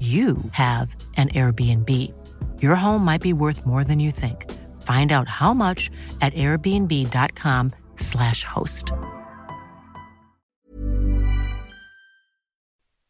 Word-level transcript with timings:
you 0.00 0.36
have 0.52 0.94
an 1.16 1.30
Airbnb. 1.30 2.12
Your 2.60 2.76
home 2.76 3.02
might 3.02 3.22
be 3.22 3.32
worth 3.32 3.64
more 3.64 3.84
than 3.84 3.98
you 3.98 4.10
think. 4.10 4.52
Find 4.82 5.12
out 5.12 5.28
how 5.28 5.54
much 5.54 5.90
at 6.20 6.34
airbnb.com/slash 6.34 8.44
host. 8.44 8.92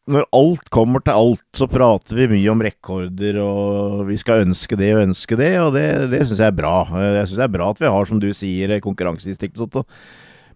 Når 0.07 0.23
alt 0.39 0.69
kommer 0.71 1.03
til 1.03 1.17
alt, 1.19 1.43
så 1.59 1.67
prater 1.67 2.15
vi 2.15 2.29
mye 2.31 2.53
om 2.53 2.61
rekorder, 2.63 3.41
og 3.43 4.05
vi 4.07 4.15
skal 4.21 4.45
ønske 4.45 4.79
det 4.79 4.93
og 4.95 5.03
ønske 5.09 5.35
det, 5.35 5.49
og 5.59 5.75
det, 5.75 5.83
det 6.13 6.21
syns 6.29 6.45
jeg 6.45 6.53
er 6.53 6.61
bra. 6.61 6.77
Jeg 6.95 7.27
syns 7.27 7.41
det 7.41 7.47
er 7.49 7.57
bra 7.57 7.73
at 7.75 7.83
vi 7.83 7.91
har, 7.91 8.07
som 8.07 8.21
du 8.23 8.29
sier, 8.31 8.77
konkurranseinstinkt 8.85 9.59
og 9.59 9.67
sånt. 9.67 9.91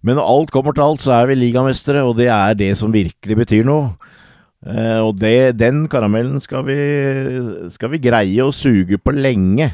Men 0.06 0.14
når 0.16 0.30
alt 0.32 0.50
kommer 0.54 0.72
til 0.72 0.86
alt, 0.86 1.02
så 1.02 1.10
er 1.18 1.26
vi 1.28 1.34
ligamestere, 1.40 2.02
og 2.06 2.14
det 2.20 2.28
er 2.30 2.54
det 2.56 2.78
som 2.78 2.94
virkelig 2.94 3.36
betyr 3.42 3.64
noe. 3.66 3.90
Eh, 4.60 5.00
og 5.00 5.16
det, 5.16 5.56
den 5.56 5.86
karamellen 5.88 6.40
skal 6.44 6.66
vi, 6.68 6.76
skal 7.72 7.94
vi 7.94 8.02
greie 8.04 8.44
å 8.44 8.52
suge 8.52 9.00
på 9.00 9.14
lenge. 9.16 9.70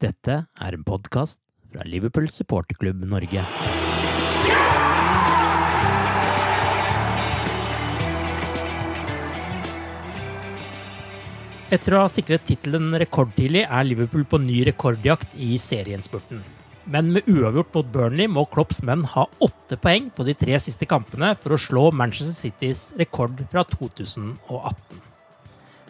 Dette 0.00 0.44
er 0.48 0.76
en 0.76 0.84
podkast 0.86 1.42
fra 1.68 1.84
Liverpool 1.88 2.30
supporterklubb 2.32 3.04
Norge. 3.08 3.44
Etter 11.74 11.96
å 11.96 12.04
ha 12.04 12.10
sikret 12.12 12.44
tittelen 12.46 12.92
rekordtidlig 13.00 13.64
er 13.66 13.88
Liverpool 13.88 14.24
på 14.28 14.38
ny 14.40 14.62
rekordjakt 14.68 15.32
i 15.36 15.56
serienspurten. 15.58 16.44
Men 16.84 17.14
med 17.14 17.28
uavgjort 17.30 17.72
mot 17.72 17.86
Burnley 17.92 18.28
må 18.28 18.42
Klopps 18.52 18.82
menn 18.84 19.06
ha 19.14 19.24
åtte 19.44 19.78
poeng 19.80 20.10
på 20.12 20.26
de 20.28 20.34
tre 20.36 20.58
siste 20.60 20.84
kampene 20.88 21.30
for 21.40 21.56
å 21.56 21.60
slå 21.60 21.86
Manchester 21.96 22.36
Citys 22.36 22.90
rekord 23.00 23.40
fra 23.52 23.64
2018. 23.70 25.00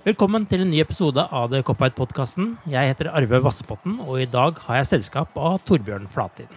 Velkommen 0.05 0.47
til 0.47 0.63
en 0.63 0.71
ny 0.71 0.79
episode 0.85 1.25
av 1.35 1.49
The 1.51 1.65
Cop-Out-podkasten. 1.67 2.53
Jeg 2.71 2.93
heter 2.93 3.11
Arve 3.11 3.41
Vassbotten, 3.43 3.99
og 4.05 4.21
i 4.23 4.29
dag 4.31 4.61
har 4.69 4.83
jeg 4.83 4.93
selskap 4.93 5.35
av 5.35 5.59
Torbjørn 5.67 6.07
Flatin. 6.15 6.51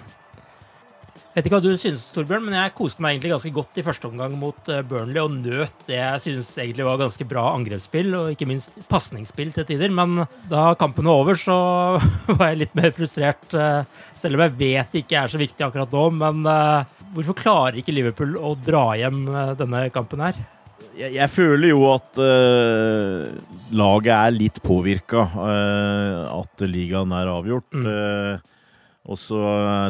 Vet 1.38 1.46
ikke 1.46 1.60
hva 1.60 1.62
du 1.62 1.78
synes, 1.78 2.08
Torbjørn, 2.16 2.48
men 2.48 2.56
jeg 2.58 2.72
koste 2.74 3.04
meg 3.04 3.14
egentlig 3.14 3.30
ganske 3.36 3.52
godt 3.54 3.76
i 3.78 3.84
første 3.86 4.08
omgang 4.10 4.32
mot 4.42 4.72
eh, 4.74 4.80
Burnley 4.90 5.22
og 5.22 5.36
nøt 5.36 5.84
det 5.86 6.00
jeg 6.00 6.24
synes 6.24 6.50
egentlig 6.64 6.88
var 6.88 6.98
ganske 6.98 7.28
bra 7.30 7.44
angrepsspill, 7.52 8.10
og 8.18 8.32
ikke 8.34 8.48
minst 8.50 8.74
pasningsspill 8.90 9.52
til 9.54 9.68
tider. 9.70 9.94
Men 9.94 10.24
da 10.50 10.72
kampen 10.82 11.06
var 11.06 11.22
over, 11.22 11.38
så 11.38 11.60
var 12.40 12.50
jeg 12.50 12.64
litt 12.64 12.74
mer 12.80 12.90
frustrert, 12.98 13.46
eh, 13.54 13.86
selv 14.18 14.40
om 14.40 14.48
jeg 14.48 14.56
vet 14.64 14.90
det 14.96 15.06
ikke 15.06 15.22
er 15.22 15.36
så 15.36 15.44
viktig 15.44 15.68
akkurat 15.68 15.94
nå. 15.94 16.08
Men 16.24 16.42
eh, 16.50 16.98
hvorfor 17.14 17.38
klarer 17.38 17.78
ikke 17.84 17.94
Liverpool 17.94 18.34
å 18.42 18.58
dra 18.58 18.88
hjem 18.98 19.22
denne 19.62 19.86
kampen 19.94 20.26
her? 20.26 20.42
Jeg, 20.98 21.14
jeg 21.20 21.30
føler 21.30 21.70
jo 21.70 21.86
at 21.94 22.18
uh, 22.18 23.30
laget 23.78 24.14
er 24.18 24.34
litt 24.42 24.58
påvirka. 24.66 25.30
Uh, 25.38 26.42
at 26.42 26.66
ligaen 26.66 27.14
er 27.14 27.30
avgjort. 27.30 27.70
Mm. 27.78 27.86
Uh, 27.86 28.56
og 29.08 29.22
så 29.22 29.42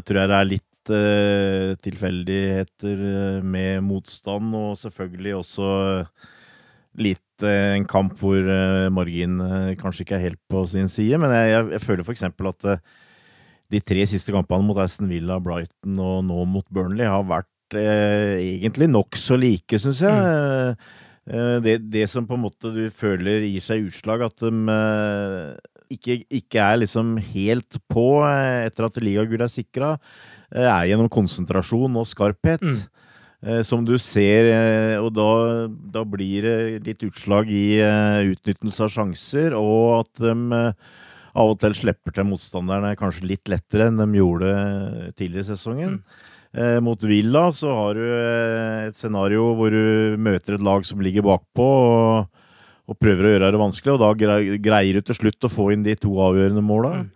tror 0.04 0.26
jeg 0.26 0.30
det 0.30 0.42
er 0.44 0.50
litt 0.58 0.67
uh, 0.94 1.76
tilfeldigheter 1.84 3.04
eh, 3.12 3.44
med 3.44 3.84
motstand, 3.86 4.54
og 4.58 4.78
selvfølgelig 4.80 5.36
også 5.40 5.70
litt 6.98 7.46
uh, 7.46 7.76
en 7.76 7.88
kamp 7.90 8.16
hvor 8.20 8.40
marginen 8.94 9.38
margin 9.38 9.78
kanskje 9.82 10.06
ikke 10.06 10.18
er 10.18 10.26
helt 10.30 10.42
på 10.50 10.64
sin 10.70 10.90
side. 10.92 11.20
Men 11.22 11.34
jeg, 11.36 11.52
jeg, 11.54 11.70
jeg 11.78 11.86
føler 11.86 12.08
f.eks. 12.08 12.26
at 12.28 12.70
de 13.68 13.84
tre 13.84 14.06
siste 14.08 14.34
kampene 14.36 14.66
mot 14.66 14.80
Aston 14.80 15.12
Villa, 15.12 15.42
Brighton 15.44 16.00
og 16.00 16.24
nå 16.28 16.46
mot 16.48 16.68
Burnley 16.72 17.08
har 17.08 17.28
vært 17.28 17.76
egentlig 17.76 18.88
nokså 18.88 19.36
like, 19.36 19.76
syns 19.76 20.00
jeg. 20.06 20.16
Mm. 20.16 21.64
Det, 21.66 21.74
det, 21.92 22.06
som 22.08 22.24
på 22.24 22.38
en 22.38 22.46
måte 22.46 22.72
du 22.72 22.86
føler 22.96 23.44
gir 23.44 23.66
seg 23.66 23.90
utslag, 23.90 24.24
at 24.24 24.40
de 24.40 24.54
ikke, 25.94 26.22
ikke 26.40 26.62
er 26.64 26.82
liksom 26.84 27.16
helt 27.34 27.80
på 27.92 28.08
etter 28.28 28.88
at 28.88 29.02
ligagull 29.04 29.44
er 29.46 29.52
sikra. 29.52 29.96
Eh, 30.52 30.68
er 30.68 30.92
gjennom 30.92 31.10
konsentrasjon 31.12 31.98
og 32.00 32.08
skarphet. 32.10 32.64
Mm. 32.64 32.80
Eh, 33.48 33.64
som 33.68 33.84
du 33.86 33.96
ser, 34.02 34.48
eh, 34.52 34.96
og 34.98 35.12
da, 35.14 35.32
da, 35.68 36.06
blir 36.08 36.48
det 36.48 36.86
litt 36.88 37.04
utslag 37.06 37.52
i 37.54 37.82
utnyttelse 38.32 38.88
av 38.88 38.96
sjanser, 38.96 39.58
og 39.58 40.00
at 40.02 40.24
de 40.24 40.64
av 41.38 41.52
og 41.52 41.60
til 41.62 41.76
slipper 41.78 42.16
til 42.16 42.26
motstanderne 42.32 42.96
kanskje 42.98 43.28
litt 43.30 43.52
lettere 43.52 43.92
enn 43.92 44.02
de 44.02 44.08
gjorde 44.18 44.50
tidligere 45.20 45.46
i 45.46 45.50
sesongen. 45.52 46.00
Mm. 46.00 46.34
Eh, 46.58 46.80
mot 46.82 47.04
Villa 47.04 47.44
så 47.54 47.74
har 47.76 47.98
du 48.00 48.06
et 48.88 48.98
scenario 48.98 49.52
hvor 49.58 49.74
du 49.74 50.18
møter 50.18 50.56
et 50.56 50.64
lag 50.66 50.86
som 50.88 51.02
ligger 51.04 51.26
bakpå, 51.28 51.68
og, 51.68 52.44
og 52.88 52.98
prøver 53.02 53.28
å 53.28 53.32
gjøre 53.34 53.52
det 53.54 53.62
vanskelig, 53.62 53.96
og 53.96 54.04
da 54.04 54.40
greier 54.64 54.98
du 54.98 55.06
til 55.06 55.20
slutt 55.20 55.48
å 55.48 55.52
få 55.52 55.72
inn 55.74 55.86
de 55.86 55.96
to 56.00 56.14
avgjørende 56.24 56.64
måla. 56.64 56.94
Mm. 57.02 57.08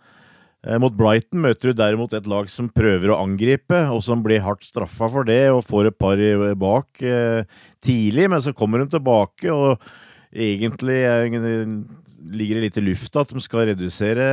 Eh, 0.68 0.78
mot 0.84 0.94
Brighton 0.94 1.42
møter 1.42 1.72
du 1.72 1.80
derimot 1.80 2.14
et 2.14 2.28
lag 2.30 2.52
som 2.52 2.70
prøver 2.70 3.14
å 3.14 3.22
angripe, 3.24 3.80
og 3.90 4.04
som 4.06 4.22
blir 4.26 4.44
hardt 4.46 4.68
straffa 4.68 5.10
for 5.10 5.28
det, 5.28 5.46
og 5.50 5.66
får 5.66 5.90
et 5.90 6.00
par 6.02 6.22
bak 6.60 7.02
eh, 7.02 7.48
tidlig, 7.82 8.30
men 8.30 8.44
så 8.44 8.54
kommer 8.54 8.84
de 8.84 8.92
tilbake, 8.94 9.50
og 9.56 9.80
egentlig 10.32 11.00
eh, 11.08 11.72
ligger 12.32 12.60
det 12.60 12.66
litt 12.66 12.80
i 12.80 12.84
lufta 12.86 13.24
at 13.24 13.32
de 13.34 13.42
skal 13.44 13.66
redusere 13.72 14.28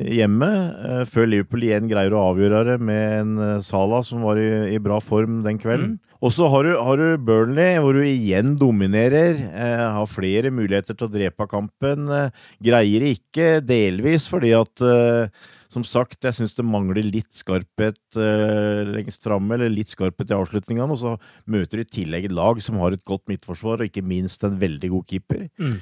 hjemme, 0.00 0.50
eh, 0.86 1.02
før 1.10 1.28
Liverpool 1.28 1.66
igjen 1.66 1.90
greier 1.90 2.14
å 2.14 2.24
avgjøre 2.30 2.64
det 2.72 2.78
med 2.82 3.16
en 3.18 3.34
eh, 3.44 3.58
Sala 3.64 4.02
som 4.06 4.24
var 4.26 4.40
i, 4.40 4.48
i 4.74 4.80
bra 4.82 5.00
form 5.04 5.42
den 5.46 5.60
kvelden. 5.60 5.98
Mm. 5.98 6.09
Og 6.20 6.34
så 6.36 6.48
har, 6.52 6.66
har, 6.84 7.00
du 7.00 7.22
Burnley, 7.24 7.78
hvor 7.80 7.96
du 7.96 8.02
igjen 8.04 8.52
dominerer. 8.60 9.38
Eh, 9.50 9.86
har 9.96 10.10
flere 10.10 10.52
muligheter 10.52 10.96
til 10.96 11.08
å 11.08 11.12
drepe 11.12 11.46
kampen. 11.48 12.10
Eh, 12.12 12.42
greier 12.60 13.06
ikke, 13.08 13.62
delvis 13.64 14.28
fordi 14.28 14.52
at 14.58 14.84
eh, 14.84 15.48
som 15.70 15.84
sagt, 15.86 16.18
jeg 16.26 16.34
syns 16.34 16.56
det 16.58 16.66
mangler 16.66 17.06
litt 17.06 17.30
skarphet 17.38 18.18
eh, 18.18 18.82
lengst 18.90 19.24
framme, 19.24 19.54
eller 19.54 19.70
litt 19.70 19.92
skarphet 19.92 20.32
i 20.32 20.36
avslutningene. 20.36 20.90
Og 20.90 20.98
så 20.98 21.14
møter 21.50 21.80
du 21.80 21.86
i 21.86 21.92
tillegg 22.00 22.26
et 22.28 22.34
lag 22.36 22.60
som 22.64 22.80
har 22.82 22.96
et 22.96 23.06
godt 23.06 23.30
midtforsvar, 23.30 23.80
og 23.80 23.88
ikke 23.88 24.04
minst 24.04 24.44
en 24.44 24.58
veldig 24.60 24.90
god 24.96 25.08
keeper. 25.08 25.46
Mm. 25.62 25.78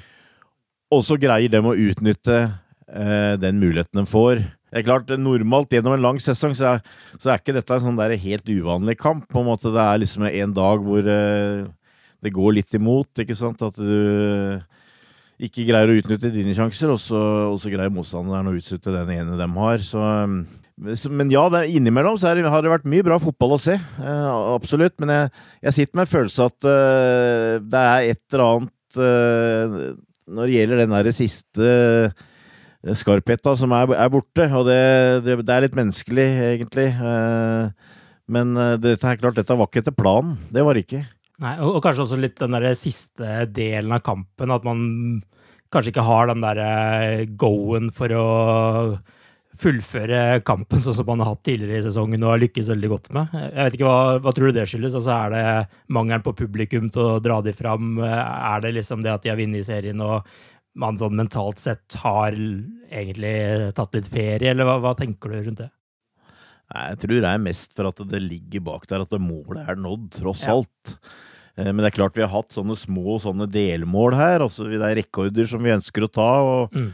Og 0.93 1.03
så 1.05 1.17
greier 1.21 1.51
de 1.51 1.59
å 1.59 1.75
utnytte 1.75 2.37
eh, 2.45 3.33
den 3.41 3.59
muligheten 3.61 4.03
de 4.03 4.05
får. 4.09 4.45
Det 4.69 4.81
er 4.81 4.85
klart, 4.85 5.11
Normalt 5.17 5.73
gjennom 5.73 5.95
en 5.95 6.03
lang 6.03 6.19
sesong 6.21 6.53
så 6.57 6.75
er, 6.75 6.83
så 7.17 7.31
er 7.31 7.41
ikke 7.41 7.55
dette 7.57 7.73
en 7.73 7.87
sånn 7.87 7.99
der 7.99 8.13
helt 8.21 8.49
uvanlig 8.49 8.99
kamp. 9.01 9.25
på 9.29 9.41
en 9.41 9.49
måte 9.49 9.73
Det 9.73 9.81
er 9.81 10.01
liksom 10.03 10.27
en 10.29 10.53
dag 10.53 10.85
hvor 10.85 11.09
uh, 11.09 11.65
det 12.21 12.35
går 12.35 12.57
litt 12.59 12.77
imot. 12.77 13.09
ikke 13.23 13.37
sant? 13.37 13.63
At 13.65 13.79
du 13.79 14.61
ikke 15.39 15.65
greier 15.69 15.91
å 15.91 15.97
utnytte 16.01 16.31
dine 16.33 16.53
sjanser, 16.55 16.91
og 16.91 16.99
så, 17.01 17.19
og 17.53 17.59
så 17.61 17.71
greier 17.71 17.91
motstanderen 17.93 18.49
å 18.51 18.55
utnytte 18.57 18.91
den 18.91 19.13
ene 19.15 19.37
de 19.39 19.47
har. 19.55 19.85
Så, 19.87 20.01
så, 20.99 21.11
men 21.15 21.31
ja, 21.31 21.45
det, 21.53 21.63
innimellom 21.77 22.19
så 22.19 22.33
det, 22.35 22.43
har 22.51 22.65
det 22.65 22.73
vært 22.73 22.89
mye 22.91 23.05
bra 23.07 23.17
fotball 23.23 23.55
å 23.55 23.61
se. 23.63 23.77
Eh, 23.79 24.27
absolutt. 24.53 24.97
Men 24.99 25.15
jeg, 25.15 25.31
jeg, 25.63 25.77
sitter 25.77 25.95
med 25.95 26.05
en 26.05 26.13
følelse 26.13 26.49
at 26.51 26.67
uh, 26.67 27.53
det 27.63 27.85
er 27.93 28.09
et 28.11 28.23
eller 28.35 28.45
annet 28.49 28.99
uh, 28.99 29.79
når 30.29 30.45
det 30.45 30.57
gjelder 30.59 30.83
den 30.83 30.97
der 30.97 31.11
siste 31.15 31.69
skarpheta 32.95 33.55
som 33.59 33.73
er, 33.75 33.93
er, 33.97 34.09
borte. 34.13 34.49
Og 34.55 34.67
det, 34.69 34.81
det, 35.25 35.39
det, 35.43 35.55
er 35.55 35.65
litt 35.67 35.77
menneskelig, 35.79 36.27
egentlig. 36.53 36.89
Uh, 36.99 37.95
men 38.29 38.53
dette 38.81 39.09
er 39.09 39.17
klart, 39.19 39.39
dette 39.39 39.57
var 39.57 39.69
ikke 39.69 39.81
etter 39.83 39.95
planen. 39.95 40.37
Det 40.53 40.63
var 40.65 40.77
det 40.77 40.85
ikke. 40.85 41.03
Nei, 41.39 41.55
og, 41.63 41.77
og, 41.77 41.83
kanskje 41.85 42.05
også 42.05 42.19
litt 42.19 42.39
den 42.39 42.57
der 42.57 42.73
siste 42.77 43.45
delen 43.55 43.95
av 43.95 44.03
kampen, 44.05 44.51
at 44.51 44.65
man 44.67 44.81
kanskje 45.71 45.93
ikke 45.93 46.05
har 46.07 46.27
den 46.29 46.43
derre 46.43 47.29
go-en 47.39 47.89
for 47.95 48.13
å 48.17 48.27
fullføre 49.59 50.39
kampen 50.47 50.81
sånn 50.83 50.95
som 50.95 51.07
man 51.09 51.23
har 51.23 51.33
hatt 51.33 51.41
tidligere 51.47 51.81
i 51.81 51.83
sesongen 51.83 52.23
og 52.23 52.33
har 52.33 52.41
lykkes 52.45 52.69
veldig 52.71 52.91
godt 52.93 53.09
med. 53.15 53.33
Jeg 53.35 53.65
vet 53.65 53.75
ikke, 53.75 53.89
Hva, 53.89 54.19
hva 54.23 54.33
tror 54.35 54.49
du 54.49 54.55
det 54.55 54.67
skyldes? 54.71 54.95
Altså, 54.99 55.15
er 55.15 55.33
det 55.33 55.95
mangelen 55.95 56.23
på 56.23 56.35
publikum 56.37 56.87
til 56.93 57.03
å 57.03 57.19
dra 57.23 57.41
de 57.43 57.53
fram? 57.55 57.97
Er 58.03 58.63
det 58.63 58.75
liksom 58.77 59.03
det 59.03 59.11
at 59.13 59.25
de 59.25 59.33
har 59.33 59.39
vunnet 59.39 59.67
serien 59.67 60.05
og 60.05 60.29
man 60.77 60.99
sånn 60.99 61.17
mentalt 61.17 61.61
sett 61.61 61.97
har 62.03 62.35
egentlig 62.35 63.73
tatt 63.77 63.95
litt 63.97 64.09
ferie, 64.11 64.51
eller 64.51 64.67
hva, 64.67 64.77
hva 64.83 64.95
tenker 64.97 65.33
du 65.33 65.41
rundt 65.41 65.63
det? 65.63 65.71
Jeg 66.69 66.99
tror 67.01 67.23
det 67.23 67.31
er 67.31 67.41
mest 67.41 67.73
for 67.73 67.89
at 67.89 68.01
det 68.11 68.21
ligger 68.21 68.61
bak 68.67 68.85
der 68.89 69.01
at 69.01 69.15
målet 69.17 69.71
er 69.71 69.79
nådd, 69.81 70.11
tross 70.19 70.45
ja. 70.45 70.53
alt. 70.53 70.95
Eh, 71.57 71.69
men 71.71 71.81
det 71.81 71.91
er 71.91 71.97
klart 71.97 72.17
vi 72.17 72.25
har 72.25 72.33
hatt 72.33 72.53
sånne 72.53 72.77
små 72.77 73.17
sånne 73.23 73.49
delmål 73.49 74.17
her. 74.17 74.45
Altså 74.45 74.67
det 74.69 74.81
er 74.81 74.99
rekorder 75.01 75.49
som 75.49 75.63
vi 75.65 75.73
ønsker 75.73 76.05
å 76.05 76.11
ta. 76.13 76.31
og 76.45 76.75
mm. 76.75 76.89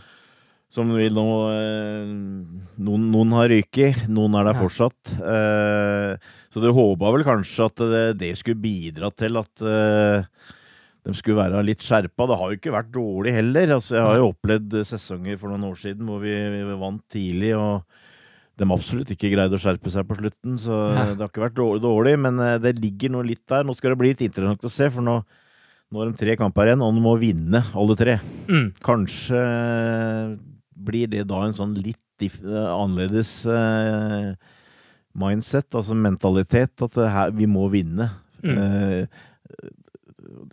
Som 0.76 0.90
vil 0.96 1.14
nå 1.16 1.28
eh, 1.54 2.08
Noen, 2.84 3.04
noen 3.14 3.36
har 3.38 3.52
ryket, 3.52 4.08
noen 4.12 4.40
er 4.40 4.50
der 4.50 4.60
fortsatt. 4.60 5.16
Eh, 5.20 6.32
så 6.52 6.64
dere 6.64 6.76
håpa 6.76 7.12
vel 7.18 7.28
kanskje 7.28 7.68
at 7.68 7.84
det, 7.92 8.06
det, 8.24 8.32
skulle 8.40 8.64
bidra 8.64 9.12
til 9.12 9.44
at 9.44 9.68
de 11.06 11.14
skulle 11.14 11.38
være 11.38 11.62
litt 11.68 11.84
skjerpa. 11.86 12.26
Det 12.28 12.40
har 12.40 12.52
jo 12.52 12.58
ikke 12.58 12.74
vært 12.74 12.92
dårlig 12.96 13.36
heller. 13.36 13.76
Altså, 13.78 13.98
jeg 14.00 14.08
har 14.08 14.20
jo 14.20 14.32
opplevd 14.32 14.80
sesonger 14.90 15.38
for 15.38 15.54
noen 15.54 15.68
år 15.70 15.78
siden 15.78 16.10
hvor 16.10 16.24
vi, 16.24 16.34
vi 16.34 16.80
vant 16.82 17.04
tidlig. 17.14 17.54
og 17.60 17.86
de 18.56 18.68
absolutt 18.72 19.10
ikke 19.12 19.34
greide 19.34 19.58
å 19.58 19.60
skjerpe 19.60 19.92
seg 19.92 20.08
på 20.08 20.18
slutten. 20.20 20.56
Så 20.62 20.72
ja. 20.72 21.10
det 21.12 21.20
har 21.20 21.32
ikke 21.32 21.44
vært 21.44 21.58
dårlig, 21.58 21.84
dårlig, 21.84 22.16
men 22.24 22.40
eh, 22.44 22.58
det 22.64 22.78
ligger 22.80 23.16
noe 23.16 23.28
litt 23.28 23.44
der. 23.52 23.68
Nå 23.68 23.76
skal 23.76 23.94
det 23.94 24.00
bli 24.00 24.14
litt 24.14 24.24
interessant 24.26 24.64
å 24.68 24.72
se, 24.72 24.88
for 24.94 25.06
nå, 25.06 25.20
nå 25.92 26.02
er 26.02 26.12
de 26.12 26.22
tre 26.22 26.38
kamper 26.40 26.72
igjen, 26.72 26.84
og 26.86 26.96
de 26.96 27.04
må 27.04 27.16
vinne 27.20 27.62
alle 27.76 27.98
tre. 28.00 28.18
Mm. 28.48 28.70
Kanskje 28.86 29.42
eh, 29.42 30.36
blir 30.88 31.12
det 31.12 31.26
da 31.28 31.44
en 31.46 31.58
sånn 31.58 31.76
litt 31.78 32.02
annerledes 32.16 33.42
uh, 33.44 34.30
mindset, 35.20 35.68
altså 35.76 35.98
mentalitet, 36.00 36.72
at 36.86 36.96
her, 37.12 37.34
vi 37.36 37.44
må 37.44 37.66
vinne. 37.74 38.08
Mm. 38.40 38.56
Uh, 38.56 39.26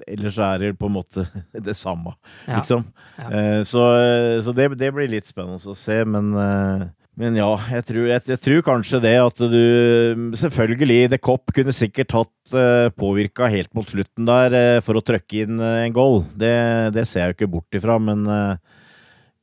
ellers 0.06 0.38
er 0.38 0.64
det 0.64 0.72
på 0.80 0.88
en 0.90 0.96
måte 0.96 1.26
det 1.68 1.76
samme, 1.78 2.14
ja. 2.46 2.58
liksom. 2.60 2.86
Ja. 3.18 3.28
Uh, 3.28 3.60
så, 3.68 3.86
så 4.46 4.56
det, 4.56 4.72
det, 4.80 4.92
blir 4.94 5.10
litt 5.10 5.30
spennende 5.30 5.60
å 5.60 5.78
se, 5.78 6.02
men 6.08 6.32
men 7.20 7.36
ja, 7.36 7.50
jeg 7.68 7.84
tror, 7.90 8.06
jeg, 8.08 8.24
jeg 8.30 8.40
tror, 8.40 8.62
kanskje 8.64 9.00
det 9.04 9.16
at 9.20 9.40
du 9.52 9.62
Selvfølgelig, 10.40 11.10
The 11.12 11.18
Cop 11.20 11.52
kunne 11.52 11.74
sikkert 11.76 12.14
hatt 12.16 12.54
uh, 12.54 12.60
eh, 12.62 12.92
påvirka 12.96 13.50
helt 13.52 13.68
mot 13.76 13.88
slutten 13.88 14.28
der 14.28 14.56
uh, 14.56 14.78
for 14.84 14.96
å 14.96 15.04
trøkke 15.04 15.44
inn 15.44 15.60
uh, 15.60 15.82
en 15.84 15.92
goal. 15.96 16.22
Det, 16.32 16.54
det, 16.96 17.04
ser 17.08 17.26
jeg 17.26 17.32
jo 17.32 17.36
ikke 17.36 17.50
bort 17.58 17.76
ifra, 17.76 17.98
men 18.00 18.24
uh, 18.24 18.56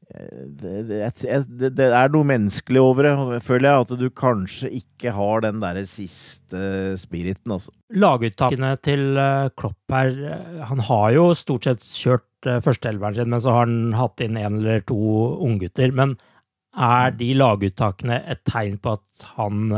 det, 0.10 0.72
det, 0.90 1.70
det, 1.78 1.86
er 1.86 2.10
noe 2.14 2.26
menneskelig 2.26 2.82
over 2.82 3.06
det, 3.06 3.42
føler 3.46 3.68
jeg. 3.70 3.84
At 3.86 4.00
du 4.00 4.08
kanskje 4.10 4.72
ikke 4.80 5.14
har 5.14 5.44
den 5.46 5.62
derre 5.62 5.84
siste 5.90 6.96
spiriten, 7.02 7.54
altså. 7.54 7.74
Laguttakene 7.94 8.74
til 8.86 9.20
Klopp 9.60 9.94
her, 9.94 10.18
han 10.72 10.82
har 10.90 11.12
jo 11.14 11.30
stort 11.38 11.70
sett 11.70 11.86
kjørt 11.86 12.26
førsteelveren 12.66 13.20
sin, 13.20 13.30
men 13.34 13.44
så 13.44 13.54
har 13.54 13.68
han 13.68 13.94
hatt 14.00 14.26
inn 14.26 14.40
en 14.40 14.60
eller 14.64 14.82
to 14.90 14.98
unggutter. 15.46 15.94
Men 15.94 16.18
er 16.74 17.14
de 17.18 17.32
laguttakene 17.38 18.22
et 18.30 18.42
tegn 18.50 18.80
på 18.82 18.98
at 18.98 19.30
han 19.38 19.74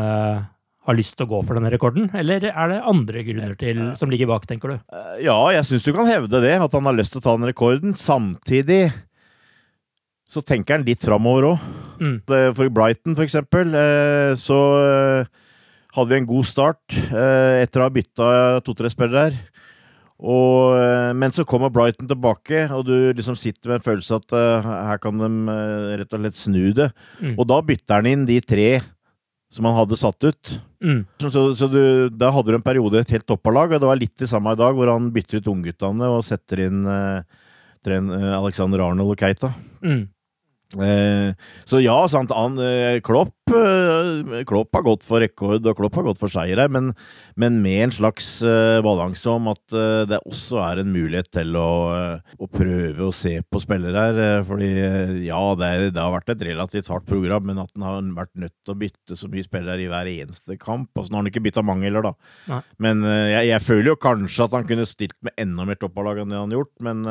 har 0.88 0.98
lyst 0.98 1.18
til 1.18 1.28
å 1.28 1.32
gå 1.36 1.42
for 1.46 1.58
denne 1.58 1.72
rekorden, 1.74 2.10
eller 2.18 2.48
er 2.50 2.72
det 2.72 2.82
andre 2.90 3.24
grunner 3.28 3.54
til, 3.60 3.84
som 4.00 4.12
ligger 4.12 4.30
bak, 4.32 4.48
tenker 4.50 4.74
du? 4.74 4.80
Eh, 4.90 5.22
ja, 5.28 5.38
jeg 5.54 5.68
syns 5.68 5.86
du 5.86 5.94
kan 5.94 6.10
hevde 6.10 6.42
det, 6.44 6.56
at 6.58 6.78
han 6.78 6.90
har 6.90 6.98
lyst 6.98 7.16
til 7.16 7.22
å 7.22 7.26
ta 7.28 7.36
den 7.38 7.50
rekorden. 7.52 7.94
Samtidig 7.98 8.84
så 10.32 10.40
tenker 10.40 10.78
han 10.78 10.88
litt 10.88 11.04
framover 11.04 11.50
òg. 11.50 11.64
Mm. 12.00 12.16
For 12.56 12.72
Brighton, 12.72 13.18
for 13.18 13.28
eksempel, 13.28 13.76
eh, 13.76 14.32
så 14.40 14.58
hadde 15.92 16.08
vi 16.08 16.20
en 16.22 16.30
god 16.30 16.48
start 16.48 16.96
etter 17.12 17.82
å 17.82 17.88
ha 17.90 17.92
bytta 17.92 18.28
to-tre 18.64 18.90
spillere 18.94 19.26
der. 19.28 19.42
Og, 20.22 20.78
eh, 20.78 21.12
men 21.18 21.34
så 21.36 21.44
kommer 21.50 21.74
Brighton 21.74 22.08
tilbake, 22.08 22.64
og 22.72 22.86
du 22.88 23.12
liksom 23.18 23.36
sitter 23.36 23.72
med 23.74 23.80
en 23.80 23.86
følelse 23.90 24.20
at 24.22 24.36
her 24.94 25.02
kan 25.04 25.20
de 25.20 25.30
rett 26.00 26.14
og 26.16 26.24
slett 26.24 26.40
snu 26.40 26.72
det. 26.78 26.92
Mm. 27.20 27.36
Og 27.36 27.48
da 27.50 27.60
bytter 27.66 28.00
han 28.00 28.10
inn 28.14 28.26
de 28.30 28.40
tre 28.40 28.70
som 29.52 29.68
han 29.68 29.76
hadde 29.76 30.00
satt 30.00 30.24
ut. 30.24 30.56
Mm. 30.80 31.02
Så, 31.20 31.44
så 31.60 31.68
du, 31.68 31.82
da 32.14 32.32
hadde 32.32 32.54
du 32.54 32.56
en 32.56 32.64
periode 32.64 33.02
et 33.02 33.12
helt 33.18 33.28
toppalag, 33.28 33.74
og 33.76 33.84
det 33.84 33.90
var 33.90 34.00
litt 34.00 34.16
det 34.22 34.30
samme 34.32 34.54
i 34.56 34.62
dag, 34.62 34.78
hvor 34.78 34.94
han 34.94 35.12
bytter 35.12 35.42
ut 35.42 35.52
ungguttene 35.52 36.08
og 36.08 36.24
setter 36.24 36.64
inn 36.70 36.88
Alexander 37.84 38.86
Arnold 38.86 39.12
og 39.12 39.20
Keita. 39.20 39.52
Mm. 39.84 40.06
Eh, 40.80 41.34
så 41.68 41.82
ja, 41.84 41.98
sant, 42.12 42.32
han, 42.36 42.60
eh, 42.64 43.02
Klopp, 43.04 43.34
Klopp 44.50 44.76
har 44.78 44.86
gått 44.86 45.06
for 45.08 45.24
rekord 45.24 45.66
og 45.68 45.78
Klopp 45.78 45.98
har 46.00 46.08
gått 46.08 46.22
for 46.22 46.32
seier 46.32 46.60
her, 46.62 46.72
men, 46.72 46.92
men, 47.40 47.60
med 47.62 47.86
en 47.86 47.94
slags 47.96 48.28
uh, 48.46 48.80
balanse 48.86 49.28
om 49.30 49.50
at 49.52 49.76
uh, 49.76 50.04
det 50.10 50.22
også 50.28 50.62
er 50.66 50.82
en 50.82 50.92
mulighet 50.94 51.32
til 51.34 51.56
å, 51.60 51.72
å 52.38 52.50
prøve 52.52 53.08
å 53.08 53.14
se 53.16 53.38
på 53.44 53.62
spillere 53.64 54.06
her. 54.08 54.46
fordi 54.48 54.70
ja, 55.28 55.42
det, 55.60 55.72
det, 55.92 56.02
har 56.02 56.16
vært 56.16 56.34
et 56.36 56.46
relativt 56.52 56.92
hardt 56.92 57.08
program, 57.10 57.48
men 57.50 57.62
at 57.64 57.72
han 57.78 57.88
har 57.88 58.24
vært 58.24 58.34
nødt 58.46 58.56
til 58.56 58.76
å 58.76 58.80
bytte 58.82 59.20
så 59.20 59.30
mye 59.32 59.46
spillere 59.46 59.86
i 59.86 59.90
hver 59.92 60.10
eneste 60.12 60.58
kamp 60.62 60.90
altså, 60.96 61.12
Nå 61.12 61.20
har 61.20 61.26
han 61.26 61.32
ikke 61.32 61.44
bytta 61.44 61.66
mange 61.66 61.88
heller, 61.88 62.06
da. 62.08 62.14
Nei. 62.52 62.62
Men 62.84 63.04
jeg, 63.06 63.50
jeg, 63.50 63.64
føler 63.66 63.92
jo 63.92 63.98
kanskje 64.02 64.46
at 64.48 64.56
han 64.56 64.68
kunne 64.70 64.88
stilt 64.90 65.18
med 65.26 65.36
enda 65.42 65.66
mer 65.68 65.80
toppallag 65.80 66.22
enn 66.22 66.32
det 66.32 66.40
han 66.40 66.54
har 66.54 66.62
gjort, 66.62 66.74
men, 66.86 67.04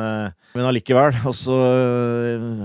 men 0.55 0.67
allikevel. 0.67 1.19
Altså, 1.31 1.55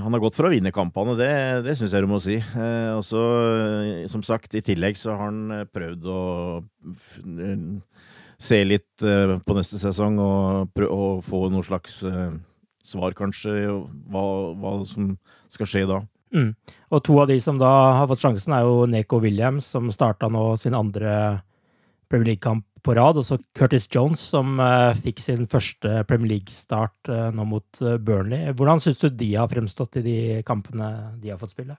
han 0.02 0.14
har 0.14 0.22
gått 0.22 0.36
for 0.38 0.48
å 0.48 0.52
vinne 0.52 0.72
kampene, 0.74 1.14
det, 1.18 1.30
det 1.66 1.76
syns 1.78 1.94
jeg 1.94 2.04
du 2.04 2.10
må 2.10 2.18
si. 2.22 2.36
Eh, 2.38 2.92
og 2.96 3.04
så, 3.06 3.22
eh, 3.42 3.65
som 4.12 4.22
sagt, 4.26 4.54
i 4.54 4.64
tillegg 4.64 4.98
så 4.98 5.14
har 5.14 5.28
han 5.28 5.54
eh, 5.54 5.68
prøvd 5.68 6.10
å 6.10 6.20
se 8.36 8.60
litt 8.64 9.04
eh, 9.06 9.36
på 9.40 9.56
neste 9.56 9.80
sesong 9.80 10.18
og, 10.22 10.82
å 10.86 11.06
få 11.24 11.46
noe 11.52 11.66
slags 11.66 12.02
eh, 12.06 12.36
svar, 12.86 13.16
kanskje, 13.18 13.70
hva, 14.12 14.26
hva, 14.58 14.76
som 14.88 15.14
skal 15.52 15.70
skje 15.70 15.86
da. 15.88 16.02
Mm. 16.34 16.52
Og 16.92 17.02
to 17.06 17.18
av 17.22 17.30
de 17.30 17.38
som 17.42 17.58
da 17.58 17.72
har 18.00 18.08
fått 18.10 18.22
sjansen, 18.24 18.54
er 18.54 18.66
jo 18.66 18.86
Neko 18.90 19.20
Williams, 19.22 19.68
som 19.74 19.90
starta 19.94 20.28
nå 20.30 20.48
sin 20.60 20.76
andre 20.76 21.12
Premier 22.10 22.32
League-kamp 22.32 22.66
på 22.86 22.94
rad. 22.94 23.18
Og 23.18 23.26
så 23.26 23.38
Curtis 23.56 23.88
Jones, 23.92 24.22
som 24.34 24.60
uh, 24.62 24.94
fikk 25.02 25.22
sin 25.22 25.46
første 25.50 26.02
Premier 26.08 26.36
League-start 26.36 27.10
uh, 27.10 27.28
nå 27.34 27.46
mot 27.50 27.82
uh, 27.82 27.96
Burnley. 27.98 28.52
Hvordan 28.54 28.82
syns 28.82 29.00
du 29.02 29.08
de 29.10 29.32
har 29.34 29.50
fremstått 29.50 30.00
i 30.00 30.06
de 30.06 30.18
kampene 30.46 30.92
de 31.22 31.32
har 31.32 31.40
fått 31.40 31.56
spille? 31.56 31.78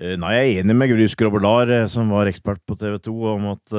Nei, 0.00 0.32
Jeg 0.32 0.44
er 0.48 0.62
enig 0.62 0.76
med 0.80 0.88
Grus 0.94 1.14
Grobelar, 1.18 1.68
som 1.92 2.08
var 2.08 2.30
ekspert 2.30 2.62
på 2.64 2.76
TV 2.80 2.96
2, 3.04 3.12
om 3.34 3.50
at 3.50 3.74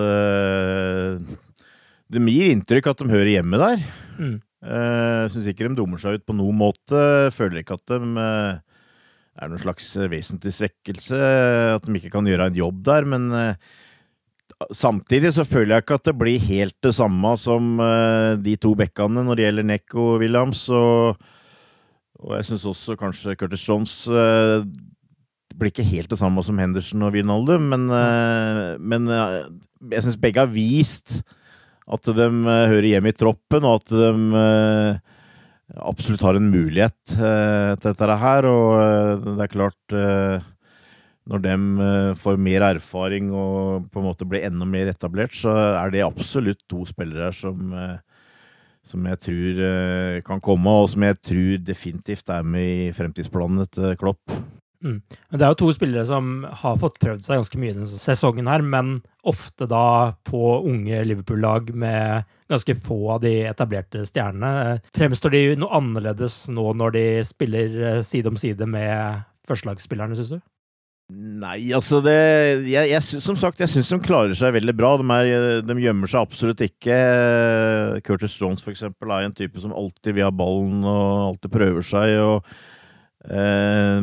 det 2.11 2.21
gir 2.29 2.51
inntrykk 2.51 2.91
at 2.91 3.01
de 3.01 3.09
hører 3.09 3.31
hjemme 3.31 3.57
der. 3.57 3.81
Mm. 4.19 4.35
Jeg 4.61 5.31
syns 5.33 5.47
ikke 5.49 5.65
de 5.65 5.79
dummer 5.79 5.97
seg 5.97 6.19
ut 6.19 6.25
på 6.29 6.35
noen 6.37 6.59
måte. 6.59 7.01
Føler 7.33 7.63
ikke 7.63 7.79
at 7.79 7.95
de 7.95 7.97
er 8.21 9.49
noen 9.49 9.63
slags 9.63 9.89
vesentlig 10.11 10.53
svekkelse. 10.59 11.21
At 11.79 11.89
de 11.89 11.97
ikke 11.97 12.13
kan 12.13 12.29
gjøre 12.29 12.51
en 12.51 12.59
jobb 12.61 12.83
der. 12.85 13.09
Men 13.09 13.25
Samtidig 14.75 15.33
så 15.33 15.45
føler 15.47 15.75
jeg 15.75 15.85
ikke 15.85 15.97
at 15.97 16.07
det 16.07 16.17
blir 16.19 16.43
helt 16.43 16.75
det 16.83 16.93
samme 16.95 17.33
som 17.39 17.79
uh, 17.81 18.37
de 18.37 18.55
to 18.61 18.73
bekkene 18.77 19.23
når 19.25 19.37
det 19.37 19.45
gjelder 19.47 19.67
Neko 19.67 20.07
og 20.13 20.23
Williams. 20.23 20.63
Og, 20.69 21.17
og 22.21 22.35
jeg 22.37 22.49
syns 22.49 22.67
også 22.69 22.97
kanskje 22.99 23.35
Curtis 23.39 23.65
Jones 23.67 23.95
uh, 24.11 24.61
blir 25.61 25.71
ikke 25.71 25.87
helt 25.87 26.11
det 26.11 26.19
samme 26.19 26.43
som 26.45 26.59
Henderson 26.59 27.05
og 27.07 27.15
Wijnaldum, 27.15 27.69
men, 27.71 27.87
uh, 27.93 28.75
men 28.81 29.07
jeg 29.11 30.03
syns 30.03 30.19
begge 30.21 30.43
har 30.43 30.51
vist 30.51 31.21
at 31.91 32.07
de 32.15 32.27
hører 32.45 32.87
hjemme 32.87 33.11
i 33.11 33.17
troppen, 33.17 33.65
og 33.67 33.81
at 33.81 33.91
de 33.91 34.99
absolutt 35.81 36.23
har 36.23 36.37
en 36.37 36.51
mulighet 36.51 36.95
til 37.11 37.81
dette 37.83 38.17
her. 38.21 38.47
Og 38.47 39.25
det 39.25 39.43
er 39.43 39.51
klart 39.51 39.95
når 41.29 41.43
de 41.45 41.55
eh, 41.85 42.13
får 42.17 42.39
mer 42.41 42.65
erfaring 42.65 43.29
og 43.35 43.89
på 43.91 44.01
en 44.01 44.07
måte 44.09 44.27
blir 44.27 44.45
enda 44.47 44.65
mer 44.67 44.89
etablert, 44.91 45.35
så 45.37 45.53
er 45.77 45.93
det 45.93 46.05
absolutt 46.05 46.63
to 46.69 46.83
spillere 46.89 47.31
som, 47.35 47.73
eh, 47.77 47.99
som 48.83 49.05
jeg 49.05 49.21
tror 49.27 49.61
eh, 49.67 50.21
kan 50.25 50.41
komme, 50.43 50.73
og 50.81 50.89
som 50.91 51.05
jeg 51.05 51.19
tror 51.21 51.61
definitivt 51.67 52.33
er 52.33 52.47
med 52.47 52.87
i 52.87 52.89
fremtidsplanene 52.95 53.69
til 53.69 53.95
Klopp. 54.01 54.33
Mm. 54.81 54.97
Det 55.29 55.45
er 55.45 55.51
jo 55.53 55.59
to 55.61 55.71
spillere 55.75 56.03
som 56.09 56.45
har 56.63 56.79
fått 56.81 56.97
prøvd 57.01 57.25
seg 57.25 57.37
ganske 57.37 57.59
mye 57.61 57.75
denne 57.75 57.89
sesongen, 58.01 58.49
her, 58.49 58.63
men 58.65 58.95
ofte 59.29 59.67
da 59.69 60.13
på 60.27 60.55
unge 60.67 61.03
Liverpool-lag 61.05 61.69
med 61.77 62.29
ganske 62.51 62.75
få 62.83 62.99
av 63.15 63.21
de 63.25 63.35
etablerte 63.51 64.05
stjernene. 64.09 64.79
Fremstår 64.97 65.35
de 65.35 65.43
noe 65.61 65.77
annerledes 65.77 66.43
nå 66.51 66.71
når 66.77 66.97
de 66.97 67.05
spiller 67.27 67.77
eh, 67.91 68.01
side 68.05 68.33
om 68.33 68.39
side 68.41 68.65
med 68.69 69.21
førstelagsspillerne, 69.49 70.17
syns 70.17 70.33
du? 70.35 70.41
Nei, 71.11 71.73
altså 71.75 71.99
det 71.99 72.13
jeg, 72.69 72.87
jeg, 72.87 73.19
Som 73.19 73.35
sagt, 73.35 73.59
jeg 73.59 73.67
syns 73.67 73.89
de 73.91 73.97
klarer 73.99 74.35
seg 74.37 74.53
veldig 74.55 74.75
bra. 74.79 74.93
De, 75.01 75.05
er, 75.11 75.63
de, 75.65 75.75
gjemmer 75.83 76.07
seg 76.07 76.23
absolutt 76.23 76.63
ikke. 76.63 76.95
Curtis 78.07 78.37
Jones, 78.39 78.63
for 78.63 78.71
eksempel, 78.71 79.11
er 79.11 79.27
en 79.27 79.35
type 79.35 79.59
som 79.59 79.75
alltid 79.75 80.15
vil 80.15 80.29
ha 80.29 80.31
ballen 80.31 80.85
og 80.87 81.33
alltid 81.33 81.51
prøver 81.51 81.85
seg. 81.85 82.15
og 82.23 82.70
uh, 83.29 83.99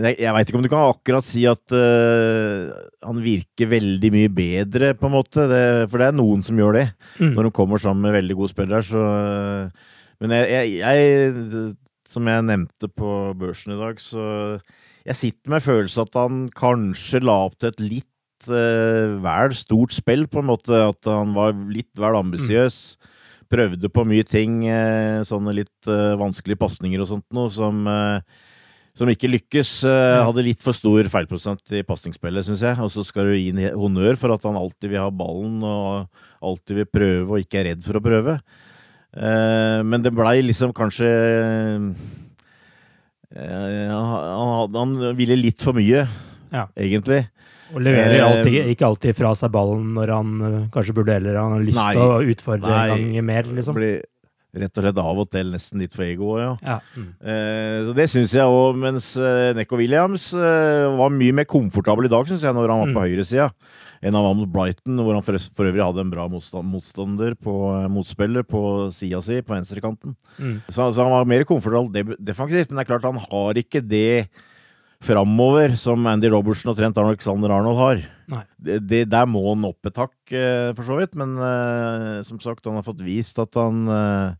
jeg, 0.00 0.16
jeg 0.18 0.34
veit 0.34 0.50
ikke 0.50 0.58
om 0.58 0.64
du 0.64 0.70
kan 0.72 0.88
akkurat 0.90 1.26
si 1.26 1.44
at 1.50 1.74
uh, 1.76 2.72
han 3.06 3.22
virker 3.22 3.70
veldig 3.70 4.10
mye 4.14 4.32
bedre, 4.34 4.92
på 4.98 5.08
en 5.08 5.14
måte. 5.14 5.46
Det, 5.50 5.62
for 5.92 6.02
det 6.02 6.10
er 6.10 6.18
noen 6.18 6.42
som 6.46 6.58
gjør 6.58 6.80
det, 6.80 6.86
mm. 7.20 7.32
når 7.36 7.48
de 7.48 7.54
kommer 7.60 7.82
sammen 7.82 8.08
med 8.08 8.16
veldig 8.18 8.38
gode 8.40 8.54
spillere. 8.54 8.82
Så, 8.86 9.00
uh, 9.00 9.98
men 10.20 10.36
jeg, 10.36 10.80
jeg, 10.82 11.64
som 12.10 12.28
jeg 12.28 12.46
nevnte 12.48 12.90
på 12.92 13.16
børsen 13.40 13.76
i 13.76 13.80
dag, 13.80 14.02
så 14.02 14.24
jeg 15.06 15.16
sitter 15.16 15.54
med 15.54 15.64
følelsen 15.64 16.04
at 16.04 16.18
han 16.20 16.42
kanskje 16.52 17.22
la 17.24 17.38
opp 17.46 17.56
til 17.58 17.70
et 17.72 17.80
litt 17.82 18.50
uh, 18.50 19.16
vel 19.24 19.56
stort 19.56 19.94
spill, 19.96 20.26
på 20.30 20.42
en 20.42 20.50
måte. 20.50 20.84
At 20.90 21.08
han 21.08 21.32
var 21.38 21.56
litt 21.70 21.92
vel 22.00 22.18
ambisiøs. 22.20 22.82
Mm. 22.98 23.16
Prøvde 23.50 23.90
på 23.90 24.04
mye 24.06 24.26
ting, 24.26 24.62
uh, 24.70 25.20
sånne 25.26 25.56
litt 25.56 25.90
uh, 25.90 26.14
vanskelige 26.20 26.60
pasninger 26.60 27.02
og 27.02 27.10
sånt 27.10 27.26
noe, 27.34 27.50
som, 27.50 27.82
som 28.96 29.10
ikke 29.10 29.30
lykkes. 29.32 29.74
Mm. 29.84 30.22
Hadde 30.28 30.46
litt 30.46 30.62
for 30.62 30.76
stor 30.76 31.10
feilprosent 31.12 31.76
i 31.76 31.84
pasningsspillet, 31.86 32.46
syns 32.46 32.64
jeg. 32.66 32.78
Og 32.80 32.92
så 32.94 33.04
skal 33.06 33.30
du 33.30 33.36
gi 33.36 33.52
en 33.52 33.62
honnør 33.80 34.18
for 34.20 34.36
at 34.36 34.46
han 34.48 34.58
alltid 34.60 34.94
vil 34.94 35.02
ha 35.02 35.10
ballen 35.10 35.60
og 35.66 36.08
alltid 36.40 36.82
vil 36.82 36.90
prøve 36.90 37.28
og 37.28 37.44
ikke 37.44 37.62
er 37.62 37.72
redd 37.72 37.86
for 37.86 37.98
å 37.98 38.04
prøve. 38.04 38.40
Men 39.10 40.04
det 40.04 40.12
blei 40.14 40.36
liksom 40.44 40.70
kanskje 40.70 41.08
Eh, 43.30 43.90
han, 43.90 44.74
han, 44.74 44.96
ville 45.14 45.38
litt 45.38 45.62
for 45.62 45.76
mye, 45.76 46.02
ja. 46.50 46.64
egentlig. 46.74 47.22
Og 47.74 47.82
leverer 47.84 48.22
alltid, 48.26 48.56
eh, 48.62 48.70
ikke 48.74 48.88
alltid 48.88 49.18
fra 49.18 49.34
seg 49.38 49.52
ballen 49.54 49.92
når 49.96 50.14
han 50.14 50.46
eh, 50.46 50.62
kanskje 50.74 50.94
burde 50.96 51.18
heller 51.18 51.38
han 51.40 51.56
har 51.56 51.66
lyst 51.66 51.82
til 51.82 52.02
å 52.04 52.22
utfordre 52.34 52.72
nei, 52.72 52.86
en 52.96 53.12
gang 53.16 53.28
mer. 53.30 53.52
liksom. 53.58 53.78
Blir 53.78 54.00
rett 54.60 54.80
og 54.80 54.82
slett 54.82 54.98
av 54.98 55.18
og 55.22 55.28
til 55.30 55.52
nesten 55.54 55.82
litt 55.84 55.94
for 55.94 56.06
ego, 56.08 56.32
ja. 56.40 56.54
ja. 56.66 56.80
Mm. 56.98 57.10
Eh, 57.22 57.92
det 57.94 58.08
syns 58.10 58.34
jeg 58.34 58.50
òg, 58.50 58.80
mens 58.82 59.12
Neko 59.58 59.78
Williams 59.78 60.32
eh, 60.34 60.88
var 60.98 61.14
mye 61.14 61.36
mer 61.38 61.46
komfortabel 61.50 62.08
i 62.08 62.12
dag, 62.12 62.26
syns 62.26 62.42
jeg, 62.46 62.56
når 62.56 62.74
han 62.74 62.82
var 62.82 62.90
på 62.90 62.98
mm. 62.98 63.06
høyresida 63.06 63.52
enn 64.00 64.16
han 64.16 64.24
var 64.24 64.36
mot 64.36 64.48
Brighton, 64.48 65.00
hvor 65.04 65.16
han 65.16 65.24
for, 65.24 65.36
for 65.56 65.68
øvrig 65.68 65.84
hadde 65.84 66.04
en 66.04 66.12
bra 66.12 66.24
motstand, 66.32 66.68
motstander 66.72 67.34
på 67.36 67.54
eh, 67.74 67.88
motspiller 67.92 68.46
på 68.48 68.62
sida 68.96 69.20
si, 69.24 69.40
på 69.44 69.54
venstrekanten. 69.54 70.14
Mm. 70.38 70.56
Så, 70.68 70.86
så, 70.88 71.02
han 71.02 71.12
var 71.12 71.28
mer 71.28 71.44
komfortabel 71.48 72.16
defensivt, 72.16 72.70
men 72.70 72.80
det 72.80 72.86
er 72.86 72.90
klart 72.94 73.08
han 73.08 73.20
har 73.20 73.60
ikke 73.60 73.84
det 73.84 74.30
framover 75.04 75.74
som 75.80 76.04
Andy 76.08 76.28
Robertson 76.32 76.72
og 76.72 76.78
Trent 76.78 76.98
Alexander 77.00 77.52
Arnold 77.54 77.78
har. 77.80 78.02
Det, 78.60 78.78
det, 78.84 79.00
der 79.10 79.28
må 79.30 79.42
han 79.48 79.64
opp 79.68 79.88
et 79.88 79.98
hakk, 79.98 80.16
eh, 80.36 80.70
for 80.76 80.86
så 80.86 80.98
vidt, 81.00 81.16
men 81.18 81.34
uh, 81.40 82.20
som 82.26 82.40
sagt, 82.42 82.66
han 82.68 82.78
har 82.78 82.86
fått 82.86 83.02
vist 83.02 83.40
at 83.42 83.56
han 83.58 83.88
uh, 83.88 84.36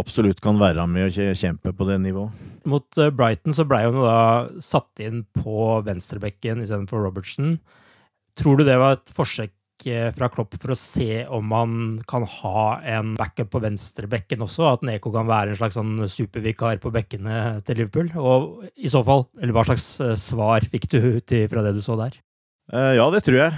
absolutt 0.00 0.42
kan 0.42 0.58
være 0.60 0.84
med 0.90 1.08
og 1.08 1.38
kjempe 1.38 1.72
på 1.76 1.86
det 1.88 2.00
nivået. 2.02 2.34
Mot 2.68 3.00
Brighton 3.16 3.56
så 3.56 3.64
ble 3.68 3.84
han 3.86 3.96
jo 3.96 4.04
da 4.04 4.62
satt 4.64 5.02
inn 5.02 5.22
på 5.38 5.80
venstrebekken 5.86 6.64
istedenfor 6.66 7.06
Robertson. 7.06 7.56
Tror 8.38 8.58
du 8.58 8.66
det 8.66 8.78
var 8.80 8.98
et 8.98 9.14
forsøk 9.14 9.54
fra 10.16 10.28
Klopp 10.32 10.56
for 10.60 10.74
å 10.74 10.78
se 10.78 11.24
om 11.30 11.46
man 11.50 11.74
kan 12.08 12.24
ha 12.28 12.64
en 12.96 13.14
backup 13.18 13.52
på 13.54 13.62
venstrebekken 13.64 14.44
også? 14.44 14.66
At 14.70 14.86
Neko 14.86 15.12
kan 15.14 15.28
være 15.28 15.54
en 15.54 15.60
slags 15.60 15.78
sånn 15.78 15.94
supervikar 16.10 16.80
på 16.82 16.92
bekkene 16.94 17.60
til 17.66 17.80
Liverpool? 17.80 18.10
Og 18.20 18.66
i 18.76 18.90
så 18.92 19.04
fall, 19.06 19.26
eller 19.40 19.56
hva 19.56 19.64
slags 19.68 19.86
eh, 20.04 20.16
svar 20.20 20.66
fikk 20.72 20.90
du 20.92 20.98
ut 21.16 21.36
fra 21.52 21.64
det 21.66 21.76
du 21.76 21.80
så 21.84 21.96
der? 22.00 22.18
Uh, 22.70 22.92
ja, 22.94 23.06
det 23.10 23.24
tror 23.26 23.40
jeg. 23.40 23.54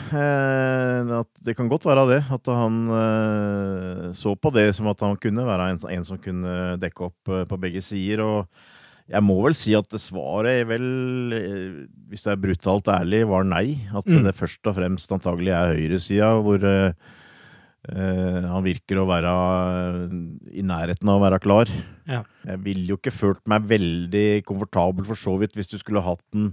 Det 1.44 1.56
kan 1.58 1.68
godt 1.68 1.84
være 1.84 2.06
det. 2.08 2.20
At 2.32 2.52
han 2.56 4.12
så 4.16 4.32
på 4.36 4.54
det 4.56 4.70
som 4.78 4.88
at 4.88 5.02
han 5.04 5.18
kunne 5.20 5.44
være 5.44 5.72
en 5.92 6.06
som 6.08 6.20
kunne 6.22 6.78
dekke 6.80 7.10
opp 7.10 7.34
på 7.50 7.60
begge 7.60 7.84
sider. 7.84 8.24
og 8.24 8.46
jeg 9.10 9.24
må 9.24 9.38
vel 9.42 9.54
si 9.56 9.74
at 9.76 9.90
svaret 10.00 10.62
vel, 10.68 10.84
eh, 11.34 11.80
hvis 12.10 12.22
du 12.24 12.30
er 12.32 12.40
brutalt 12.40 12.90
ærlig, 12.92 13.24
var 13.28 13.44
nei. 13.48 13.66
At 13.90 14.06
mm. 14.06 14.22
det 14.28 14.36
først 14.38 14.70
og 14.70 14.78
fremst 14.78 15.12
antagelig 15.14 15.52
er 15.56 15.74
høyresida 15.74 16.30
hvor 16.44 16.62
uh, 16.62 16.92
han 17.82 18.62
virker 18.64 19.00
å 19.02 19.08
være 19.10 19.32
i 20.54 20.62
nærheten 20.66 21.10
av 21.10 21.18
å 21.18 21.24
være 21.24 21.42
klar. 21.42 21.72
Ja. 22.06 22.22
Jeg 22.46 22.62
ville 22.64 22.92
jo 22.92 23.00
ikke 23.00 23.14
følt 23.14 23.42
meg 23.50 23.66
veldig 23.72 24.26
komfortabel 24.46 25.08
for 25.08 25.18
så 25.18 25.34
vidt 25.40 25.58
hvis 25.58 25.72
du 25.72 25.78
skulle 25.80 26.04
hatt 26.04 26.22
den 26.34 26.52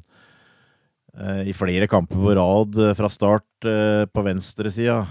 uh, 1.20 1.46
i 1.46 1.54
flere 1.54 1.90
kamper 1.92 2.18
på 2.18 2.38
rad 2.40 2.82
fra 2.98 3.14
start 3.14 3.70
på 4.10 4.24
venstresida. 4.26 5.04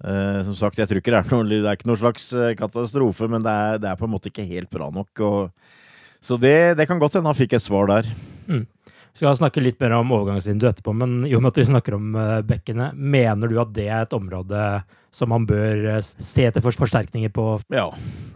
Som 0.00 0.54
sagt, 0.56 0.78
jeg 0.80 0.88
tror 0.88 0.98
ikke 1.02 1.12
det 1.12 1.18
er, 1.18 1.26
noe, 1.28 1.44
det 1.44 1.58
er 1.60 1.76
ikke 1.76 1.90
noe 1.90 2.00
slags 2.00 2.30
katastrofe, 2.56 3.26
men 3.28 3.44
det 3.44 3.52
er, 3.52 3.82
det 3.82 3.90
er, 3.90 3.98
på 4.00 4.06
en 4.08 4.14
måte 4.14 4.30
ikke 4.30 4.46
helt 4.48 4.70
bra 4.72 4.88
nok. 4.94 5.20
og 5.20 5.79
så 6.20 6.36
det, 6.40 6.76
det 6.78 6.86
kan 6.88 7.00
godt 7.00 7.18
hende 7.18 7.30
han 7.32 7.38
fikk 7.38 7.56
et 7.56 7.64
svar 7.64 7.88
der. 7.90 8.08
Mm. 8.50 8.66
Vi 9.10 9.18
skal 9.18 9.38
snakke 9.38 9.62
litt 9.62 9.80
mer 9.82 9.96
om 9.98 10.12
overgangsvinduet 10.14 10.76
etterpå, 10.76 10.94
men 10.94 11.24
i 11.26 11.34
og 11.34 11.42
med 11.42 11.50
at 11.50 11.60
vi 11.60 11.66
snakker 11.66 11.96
om 11.96 12.12
uh, 12.14 12.40
bekkene, 12.46 12.92
mener 12.94 13.50
du 13.50 13.56
at 13.60 13.72
det 13.74 13.88
er 13.90 14.04
et 14.04 14.14
område 14.16 14.66
som 15.14 15.32
man 15.32 15.48
bør 15.48 15.96
uh, 15.96 16.02
se 16.04 16.46
etter 16.46 16.62
forsterkninger 16.62 17.32
på? 17.34 17.46
Ja, 17.74 17.88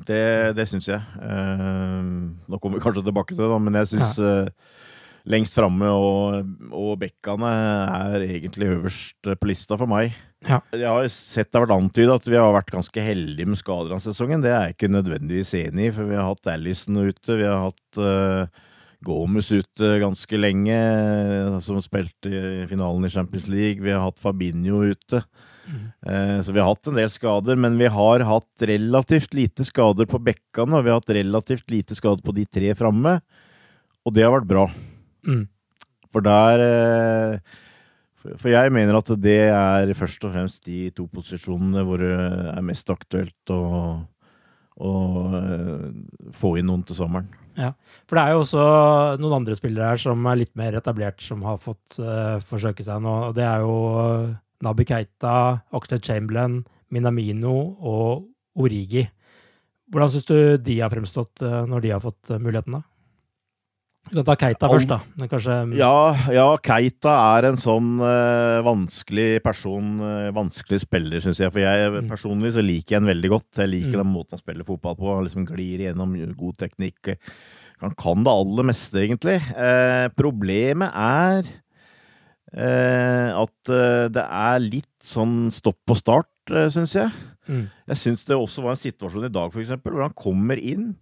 det, 0.09 0.25
det 0.59 0.67
syns 0.71 0.91
jeg. 0.91 0.99
Uh, 1.21 2.35
nå 2.51 2.59
kommer 2.59 2.81
vi 2.81 2.87
kanskje 2.89 3.07
tilbake 3.07 3.37
til 3.37 3.45
det, 3.45 3.61
men 3.69 3.79
jeg 3.83 3.95
syns 3.95 4.19
ja 4.19 4.49
lengst 5.31 5.57
framme, 5.57 5.89
og, 5.89 6.51
og 6.75 6.99
bekkene 7.01 7.51
er 7.51 8.25
egentlig 8.27 8.69
øverst 8.75 9.31
på 9.41 9.49
lista 9.49 9.79
for 9.81 9.91
meg. 9.91 10.13
Ja. 10.45 10.61
Jeg 10.77 10.91
har 10.91 11.09
sett 11.13 11.51
det 11.51 11.59
har 11.59 11.65
vært 11.67 11.79
antydet 11.79 12.15
at 12.19 12.29
vi 12.29 12.39
har 12.41 12.53
vært 12.55 12.73
ganske 12.75 13.05
heldige 13.05 13.49
med 13.49 13.61
skader 13.61 13.93
denne 13.93 14.05
sesongen. 14.05 14.45
Det 14.45 14.53
er 14.53 14.69
jeg 14.69 14.77
ikke 14.77 14.93
nødvendigvis 14.93 15.55
enig 15.61 15.89
i, 15.89 15.95
for 15.97 16.11
vi 16.11 16.19
har 16.19 16.29
hatt 16.29 16.53
Allison 16.53 17.01
ute. 17.01 17.39
Vi 17.41 17.49
har 17.49 17.63
hatt 17.65 18.01
uh, 18.01 18.63
Gomez 19.05 19.51
ute 19.53 19.95
ganske 20.03 20.41
lenge, 20.41 20.77
som 21.65 21.81
spilte 21.85 22.31
i 22.31 22.69
finalen 22.71 23.09
i 23.09 23.13
Champions 23.13 23.49
League. 23.53 23.85
Vi 23.85 23.93
har 23.93 24.05
hatt 24.05 24.23
Fabinho 24.23 24.83
ute. 24.85 25.23
Mm. 25.65 25.81
Uh, 26.05 26.39
så 26.45 26.53
vi 26.53 26.61
har 26.61 26.71
hatt 26.71 26.93
en 26.93 27.01
del 27.01 27.13
skader, 27.13 27.61
men 27.61 27.81
vi 27.81 27.89
har 27.93 28.25
hatt 28.29 28.69
relativt 28.69 29.37
lite 29.37 29.65
skader 29.65 30.09
på 30.11 30.21
bekkene, 30.21 30.77
og 30.77 30.85
vi 30.85 30.93
har 30.93 31.01
hatt 31.01 31.17
relativt 31.17 31.73
lite 31.73 31.97
skader 31.97 32.25
på 32.25 32.37
de 32.37 32.47
tre 32.49 32.77
framme, 32.79 33.19
og 34.05 34.17
det 34.17 34.27
har 34.27 34.35
vært 34.37 34.51
bra. 34.51 34.69
Mm. 35.25 35.47
For 36.15 36.25
der 36.25 36.63
eh, 36.63 37.55
For 38.41 38.49
jeg 38.49 38.73
mener 38.73 38.97
at 38.97 39.11
det 39.21 39.39
er 39.53 39.93
først 39.97 40.25
og 40.25 40.33
fremst 40.33 40.65
de 40.69 40.89
to 40.97 41.07
posisjonene 41.13 41.85
hvor 41.85 42.01
det 42.01 42.13
er 42.15 42.65
mest 42.65 42.89
aktuelt 42.93 43.53
å, 43.53 43.63
å 44.81 44.93
eh, 45.41 45.89
få 46.33 46.55
inn 46.61 46.71
noen 46.71 46.85
til 46.89 46.97
sommeren. 46.99 47.29
Ja, 47.55 47.71
for 48.09 48.19
det 48.19 48.23
er 48.25 48.35
jo 48.35 48.41
også 48.43 48.63
noen 49.23 49.37
andre 49.37 49.57
spillere 49.59 49.93
her 49.93 50.01
som 50.01 50.25
er 50.27 50.41
litt 50.41 50.55
mer 50.59 50.75
etablert, 50.81 51.21
som 51.23 51.45
har 51.47 51.61
fått 51.63 52.01
uh, 52.03 52.41
forsøke 52.43 52.83
seg 52.83 53.05
nå. 53.05 53.13
og 53.29 53.37
Det 53.37 53.45
er 53.47 53.63
jo 53.63 53.77
Nabi 54.67 54.89
Keita, 54.89 55.35
Oxlade 55.77 56.03
Chamberlain, 56.03 56.65
Minamino 56.91 57.55
og 57.79 58.25
Origi. 58.59 59.05
Hvordan 59.93 60.11
syns 60.11 60.27
du 60.27 60.37
de 60.67 60.81
har 60.81 60.91
fremstått 60.91 61.45
når 61.45 61.85
de 61.85 61.93
har 61.95 62.03
fått 62.03 62.33
muligheten, 62.41 62.81
da? 62.81 62.83
Du 64.11 64.19
kan 64.19 64.27
ta 64.29 64.35
Keita 64.37 64.69
først, 64.69 64.91
da. 64.91 64.99
Kanskje... 65.31 65.55
Ja, 65.79 66.13
ja, 66.33 66.45
Keita 66.63 67.15
er 67.39 67.49
en 67.49 67.59
sånn 67.61 67.97
uh, 68.03 68.61
vanskelig 68.67 69.41
person, 69.45 69.95
uh, 70.03 70.29
vanskelig 70.37 70.83
spiller, 70.83 71.23
syns 71.25 71.41
jeg. 71.41 71.53
For 71.55 71.63
jeg 71.65 71.91
mm. 71.95 72.11
personlig 72.13 72.53
så 72.57 72.65
liker 72.65 72.95
jeg 72.97 73.01
ham 73.01 73.09
veldig 73.09 73.31
godt. 73.33 73.63
Jeg 73.63 73.73
liker 73.73 73.97
mm. 73.97 74.03
den 74.03 74.13
måten 74.13 74.37
han 74.37 74.43
spiller 74.43 74.69
fotball 74.69 74.99
på. 74.99 75.09
Han 75.09 75.25
liksom 75.29 75.47
glir 75.49 75.87
gjennom 75.87 76.13
god 76.37 76.61
teknikk. 76.61 77.15
Han 77.81 77.97
kan 77.99 78.27
det 78.27 78.35
aller 78.35 78.69
meste, 78.71 79.01
egentlig. 79.07 79.39
Uh, 79.57 80.07
problemet 80.17 80.93
er 80.93 81.55
at 82.55 83.71
det 84.15 84.23
er 84.23 84.61
litt 84.63 85.03
sånn 85.03 85.49
stopp 85.51 85.91
og 85.91 85.97
start, 85.99 86.53
uh, 86.53 86.69
syns 86.71 86.93
jeg. 86.95 87.09
Mm. 87.49 87.65
Jeg 87.91 87.99
syns 87.99 88.23
det 88.29 88.37
også 88.37 88.63
var 88.63 88.77
en 88.77 88.81
situasjon 88.85 89.27
i 89.27 89.33
dag, 89.33 89.51
for 89.51 89.65
eksempel, 89.65 89.97
hvor 89.97 90.07
han 90.07 90.15
kommer 90.15 90.61
inn. 90.61 90.93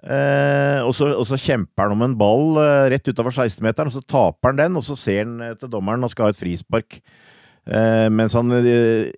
Eh, 0.00 0.80
og, 0.80 0.94
så, 0.96 1.10
og, 1.12 1.26
så, 1.28 1.36
kjemper 1.36 1.84
han 1.84 1.92
om 1.92 2.04
en 2.06 2.16
ball 2.16 2.56
eh, 2.62 2.86
rett 2.94 3.10
utafor 3.10 3.34
16-meteren, 3.34 3.90
og 3.90 3.98
så 3.98 4.00
taper 4.08 4.52
han 4.52 4.60
den, 4.62 4.78
og 4.80 4.84
så 4.86 4.96
ser 4.96 5.26
han 5.26 5.34
eh, 5.44 5.56
til 5.60 5.72
dommeren 5.72 6.06
og 6.06 6.12
skal 6.12 6.28
ha 6.28 6.32
et 6.32 6.40
frispark. 6.40 7.00
Eh, 7.68 8.06
mens 8.08 8.32
han 8.38 8.48
eh, 8.56 9.10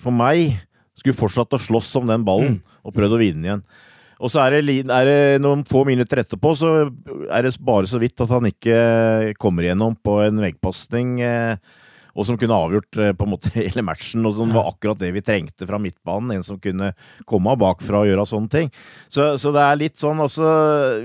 For 0.00 0.14
meg 0.16 0.54
Skulle 0.96 1.18
fortsatt 1.18 1.52
å 1.52 1.60
slåss 1.60 1.90
om 2.00 2.06
den 2.08 2.22
ballen 2.24 2.60
og 2.86 2.94
prøvd 2.96 3.16
å 3.16 3.18
vinne 3.20 3.48
igjen. 3.48 3.62
Og 4.22 4.30
så 4.30 4.44
er 4.44 4.54
det, 4.54 4.76
er 4.86 5.08
det 5.08 5.42
noen 5.42 5.64
få 5.66 5.82
minutter 5.88 6.22
etterpå, 6.22 6.52
så 6.56 6.68
er 7.26 7.44
det 7.44 7.50
bare 7.60 7.90
så 7.90 7.98
vidt 8.00 8.22
at 8.22 8.30
han 8.30 8.46
ikke 8.46 8.76
kommer 9.42 9.66
igjennom 9.66 9.96
på 9.98 10.20
en 10.22 10.38
veggpasning. 10.40 11.18
Eh, 11.26 11.82
og 12.14 12.26
som 12.28 12.38
kunne 12.38 12.54
avgjort 12.56 12.98
eh, 13.02 13.12
på 13.16 13.26
en 13.26 13.32
måte 13.34 13.50
hele 13.58 13.82
matchen, 13.86 14.24
og 14.28 14.36
som 14.36 14.52
var 14.54 14.70
akkurat 14.70 15.00
det 15.00 15.10
vi 15.16 15.22
trengte 15.26 15.66
fra 15.68 15.80
midtbanen. 15.82 16.36
En 16.36 16.46
som 16.46 16.60
kunne 16.62 16.92
komme 17.28 17.50
av 17.52 17.60
bakfra 17.62 18.04
og 18.04 18.10
gjøre 18.10 18.26
sånne 18.30 18.52
ting. 18.52 18.70
Så, 19.08 19.32
så 19.42 19.50
det 19.54 19.64
er 19.64 19.80
litt 19.82 20.00
sånn, 20.00 20.22
altså 20.22 20.46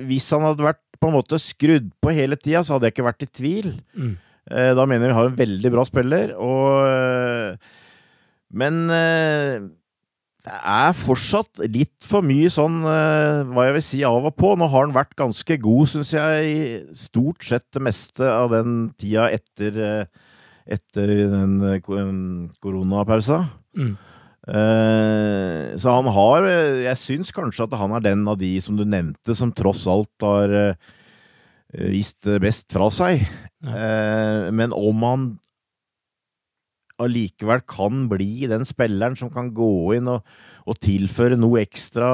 Hvis 0.09 0.29
han 0.35 0.45
hadde 0.45 0.67
vært 0.67 0.83
på 0.99 1.09
en 1.09 1.15
måte 1.15 1.39
skrudd 1.41 1.89
på 2.03 2.13
hele 2.13 2.37
tida, 2.37 2.61
så 2.61 2.75
hadde 2.75 2.89
jeg 2.89 2.97
ikke 2.97 3.07
vært 3.07 3.25
i 3.25 3.31
tvil. 3.41 3.73
Mm. 3.97 4.13
Eh, 4.51 4.71
Da 4.77 4.85
mener 4.85 5.07
jeg 5.07 5.13
vi 5.13 5.19
har 5.19 5.31
en 5.31 5.41
veldig 5.41 5.73
bra 5.77 5.85
spiller, 5.87 6.33
og 6.37 6.85
eh, 6.85 7.75
Men 8.49 8.79
det 8.89 10.55
er 10.55 10.95
fortsatt 10.97 11.59
litt 11.69 12.05
for 12.05 12.25
mye 12.25 12.49
sånn, 12.49 12.79
hva 12.81 13.65
jeg 13.67 13.75
vil 13.75 13.83
si, 13.85 13.99
av 14.07 14.25
og 14.25 14.33
på. 14.39 14.55
Nå 14.57 14.65
har 14.71 14.87
han 14.87 14.95
vært 14.95 15.13
ganske 15.19 15.57
god, 15.61 15.91
syns 15.91 16.13
jeg, 16.15 16.47
i 16.49 16.95
stort 16.97 17.45
sett 17.45 17.67
det 17.75 17.83
meste 17.85 18.25
av 18.25 18.49
den 18.55 18.87
tida 18.97 19.27
etter, 19.35 20.07
etter 20.69 21.11
den 21.31 21.57
eh, 21.65 21.81
koronapausa. 21.83 23.43
Mm. 23.77 23.91
Eh, 24.49 25.65
så 25.77 25.93
han 25.93 26.07
har 26.15 26.45
eh, 26.47 26.79
Jeg 26.87 27.01
syns 27.01 27.33
kanskje 27.35 27.67
at 27.67 27.75
han 27.77 27.93
er 27.97 28.05
den 28.05 28.23
av 28.29 28.39
de 28.39 28.55
som 28.63 28.77
du 28.79 28.85
nevnte, 28.85 29.35
som 29.37 29.53
tross 29.53 29.85
alt 29.89 30.25
har 30.25 30.55
vist 31.69 32.25
best 32.41 32.71
fra 32.73 32.89
seg. 32.93 33.21
Ja. 33.59 34.47
men 34.55 34.71
om 34.71 35.01
han 35.03 35.23
allikevel 37.03 37.59
kan 37.67 38.05
bli 38.07 38.47
den 38.47 38.63
spilleren 38.65 39.17
som 39.19 39.27
kan 39.33 39.49
gå 39.51 39.97
inn 39.97 40.07
og, 40.07 40.23
og 40.63 40.79
tilføre 40.79 41.35
noe 41.35 41.59
ekstra 41.65 42.07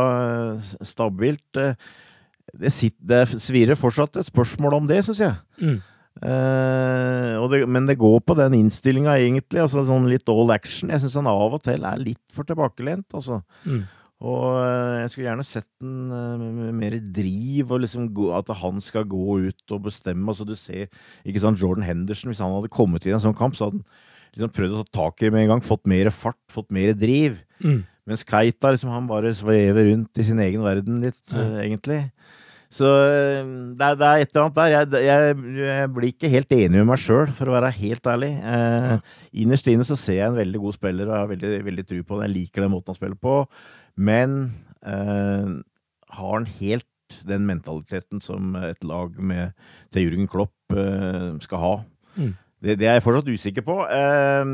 stabilt 0.82 1.46
det, 1.54 2.72
sitter, 2.74 3.06
det 3.30 3.42
svirer 3.46 3.80
fortsatt 3.80 4.18
et 4.20 4.28
spørsmål 4.28 4.80
om 4.82 4.90
det, 4.90 5.04
syns 5.06 5.22
jeg. 5.24 5.38
Mm. 5.62 5.78
Eh, 6.24 7.34
og 7.42 7.50
det, 7.52 7.66
men 7.68 7.90
det 7.90 7.98
går 8.00 8.22
på 8.24 8.38
den 8.40 8.56
innstillinga, 8.62 9.18
egentlig. 9.20 9.64
altså 9.66 9.84
sånn 9.88 10.08
Litt 10.12 10.32
all 10.32 10.54
action. 10.56 10.94
Jeg 10.94 11.04
syns 11.04 11.20
han 11.20 11.30
av 11.32 11.58
og 11.58 11.62
til 11.66 11.86
er 11.86 12.02
litt 12.02 12.24
for 12.34 12.48
tilbakelent. 12.48 13.08
altså. 13.14 13.42
Mm. 13.68 13.84
Og 14.26 14.44
uh, 14.56 15.02
jeg 15.02 15.10
skulle 15.12 15.28
gjerne 15.28 15.44
sett 15.44 15.68
den 15.84 16.08
uh, 16.08 16.38
med 16.40 16.54
med 16.56 16.78
mer 16.80 16.94
driv, 17.14 17.74
og 17.76 17.82
liksom 17.84 18.08
gå, 18.16 18.30
at 18.38 18.48
han 18.62 18.80
skal 18.82 19.04
gå 19.12 19.40
ut 19.50 19.74
og 19.76 19.88
bestemme. 19.90 20.24
altså 20.32 20.48
Du 20.48 20.56
ser 20.56 20.88
ikke 21.26 21.44
sant, 21.44 21.60
Jordan 21.62 21.86
Henderson, 21.86 22.32
hvis 22.32 22.40
han 22.44 22.56
hadde 22.56 22.72
kommet 22.72 23.06
i 23.06 23.12
en 23.12 23.22
sånn 23.22 23.36
kamp, 23.36 23.58
så 23.58 23.68
hadde 23.68 23.82
han 23.82 24.38
liksom 24.38 24.54
prøvd 24.56 24.78
å 24.78 24.86
ta 24.86 25.04
tak 25.04 25.26
i 25.26 25.34
med 25.34 25.44
en 25.44 25.52
gang. 25.54 25.66
Fått 25.68 25.84
mer 25.92 26.10
fart, 26.16 26.40
fått 26.52 26.72
mer 26.76 26.96
driv. 26.96 27.42
Mm. 27.60 27.84
Mens 28.06 28.24
Keita 28.28 28.72
liksom, 28.72 28.94
han 28.94 29.08
bare 29.10 29.34
svever 29.36 29.90
rundt 29.92 30.22
i 30.22 30.26
sin 30.28 30.40
egen 30.44 30.64
verden 30.64 31.02
litt, 31.04 31.24
mm. 31.32 31.40
eh, 31.42 31.62
egentlig. 31.66 32.00
Så 32.76 32.90
eh, 32.92 33.46
det 33.80 33.86
er, 33.88 33.96
det 34.00 34.08
er 34.08 34.24
et 34.24 34.34
eller 34.34 34.46
annet 34.46 34.58
der. 34.58 34.72
Jeg, 34.74 35.06
jeg, 35.06 35.36
jeg 35.62 35.92
blir 35.96 36.12
ikke 36.12 36.32
helt 36.34 36.56
enig 36.58 36.82
med 36.82 36.90
meg 36.90 37.00
sjøl, 37.00 37.30
for 37.38 37.48
å 37.48 37.56
være 37.56 37.72
helt 37.78 38.10
ærlig. 38.12 38.34
Eh, 38.52 39.14
Innerst 39.46 39.70
inne 39.72 39.88
så 39.88 39.96
ser 40.00 40.20
jeg 40.20 40.28
en 40.28 40.40
veldig 40.42 40.62
god 40.66 40.76
spiller, 40.76 41.08
og 41.08 41.18
har 41.22 41.32
veldig, 41.32 41.54
veldig 41.70 41.86
tru 41.88 42.02
på 42.02 42.20
den. 42.20 42.28
Jeg 42.28 42.36
liker 42.36 42.66
den 42.66 42.74
måten 42.74 42.92
han 42.92 43.00
spiller 43.00 43.22
på. 43.22 43.38
Men 43.96 44.36
eh, 44.84 45.56
har 46.20 46.36
han 46.36 46.50
helt 46.60 46.90
den 47.26 47.46
mentaliteten 47.48 48.20
som 48.24 48.56
et 48.60 48.84
lag 48.84 49.14
med, 49.22 49.56
til 49.94 50.08
Jürgen 50.10 50.28
Klopp 50.32 50.76
eh, 50.76 51.32
skal 51.46 51.62
ha? 51.64 51.76
Mm. 52.18 52.34
Det, 52.64 52.78
det 52.80 52.88
er 52.88 52.94
jeg 52.98 53.04
fortsatt 53.04 53.28
usikker 53.30 53.66
på. 53.68 53.76
Eh, 53.92 54.46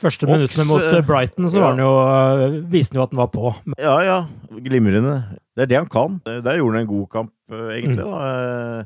Første 0.00 0.24
minuttene 0.30 0.64
mot 0.68 0.80
Brighton 1.06 1.50
så 1.52 1.60
var 1.60 1.74
han 1.74 1.82
jo, 1.82 1.90
eh, 2.00 2.60
viste 2.72 2.94
han 2.94 3.00
jo 3.00 3.04
at 3.04 3.10
han 3.12 3.20
var 3.20 3.30
på. 3.34 3.50
Ja, 3.78 3.96
ja. 4.06 4.18
Glimrende. 4.64 5.16
Det 5.56 5.62
er 5.66 5.66
det 5.74 5.76
han 5.82 5.90
kan. 5.92 6.20
Der 6.24 6.56
gjorde 6.56 6.78
han 6.78 6.86
en 6.86 6.92
god 6.94 7.08
kamp, 7.12 7.32
eh, 7.52 7.66
egentlig. 7.80 8.04
da. 8.06 8.80
Eh, 8.80 8.84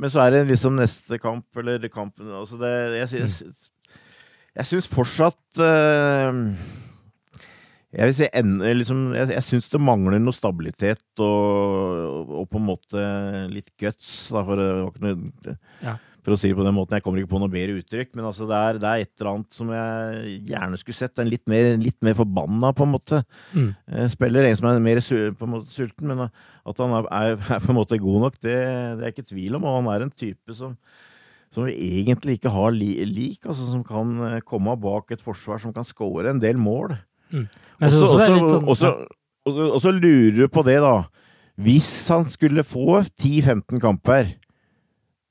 Men 0.00 0.08
så 0.10 0.20
er 0.24 0.30
det 0.30 0.48
liksom 0.48 0.76
neste 0.78 1.18
kamp, 1.20 1.44
eller 1.58 1.88
kampen 1.92 2.26
altså 2.32 2.56
det, 2.58 2.70
Jeg, 2.96 3.08
jeg, 3.20 3.52
jeg 4.56 4.66
syns 4.66 4.86
fortsatt 4.88 5.58
Jeg 7.90 8.06
vil 8.06 8.14
si 8.14 8.28
en, 8.38 8.52
liksom, 8.78 9.00
Jeg, 9.18 9.32
jeg 9.34 9.42
syns 9.48 9.68
det 9.72 9.80
mangler 9.82 10.20
noe 10.22 10.32
stabilitet 10.36 11.02
og, 11.18 12.30
og 12.40 12.46
på 12.52 12.60
en 12.60 12.68
måte 12.68 13.02
litt 13.50 13.70
guts, 13.82 14.30
da, 14.30 14.44
for, 14.46 14.56
å- 14.62 15.56
Ja. 15.82 15.96
For 16.24 16.34
å 16.34 16.38
si 16.40 16.50
det 16.50 16.56
på 16.58 16.64
den 16.66 16.74
måten. 16.76 16.96
Jeg 16.98 17.04
kommer 17.04 17.22
ikke 17.22 17.30
på 17.32 17.40
noe 17.40 17.52
bedre 17.52 17.78
uttrykk, 17.80 18.10
men 18.18 18.26
altså 18.28 18.46
det, 18.48 18.56
er, 18.58 18.78
det 18.82 18.88
er 18.90 19.04
et 19.04 19.12
eller 19.20 19.30
annet 19.32 19.56
som 19.56 19.70
jeg 19.72 20.34
gjerne 20.50 20.80
skulle 20.80 20.98
sett. 20.98 21.20
En 21.22 21.30
litt 21.32 21.44
mer, 21.50 21.70
litt 21.80 21.96
mer 22.04 22.16
forbanna, 22.18 22.72
på 22.76 22.84
en 22.86 22.92
måte 22.94 23.22
Mm. 23.56 23.70
eh, 23.88 24.08
spiller. 24.12 24.44
En 24.48 24.58
som 24.60 24.68
er 24.70 24.82
mer 24.84 25.00
måte 25.50 25.72
sulten, 25.72 26.10
men 26.10 26.26
at 26.28 26.82
han 26.84 26.92
er, 26.98 27.08
er, 27.10 27.38
på 27.64 27.72
en 27.72 27.78
måte 27.78 27.98
god 28.02 28.26
nok, 28.26 28.36
det, 28.44 28.58
det 29.00 29.06
er 29.06 29.14
ikke 29.14 29.30
tvil 29.32 29.56
om. 29.56 29.64
Og 29.64 29.78
han 29.80 29.88
er 29.94 30.04
en 30.06 30.12
type 30.12 30.54
som, 30.56 30.74
som 31.50 31.64
vi 31.66 31.74
egentlig 32.02 32.36
ikke 32.38 32.52
har 32.54 32.74
li, 32.76 32.92
lik, 33.08 33.40
altså 33.46 33.70
som 33.70 33.82
kan 33.86 34.12
eh, 34.34 34.40
komme 34.46 34.76
bak 34.80 35.10
et 35.16 35.24
forsvar 35.24 35.62
som 35.62 35.72
kan 35.76 35.86
score 35.88 36.28
en 36.30 36.42
del 36.42 36.60
mål. 36.60 36.98
Mm. 37.32 37.48
Og 37.80 38.76
så 39.80 39.90
lurer 39.94 40.36
du 40.36 40.44
på 40.52 40.62
det, 40.66 40.76
da. 40.84 40.98
Hvis 41.60 41.88
han 42.12 42.24
skulle 42.30 42.62
få 42.64 43.00
10-15 43.04 43.80
kamper, 43.82 44.30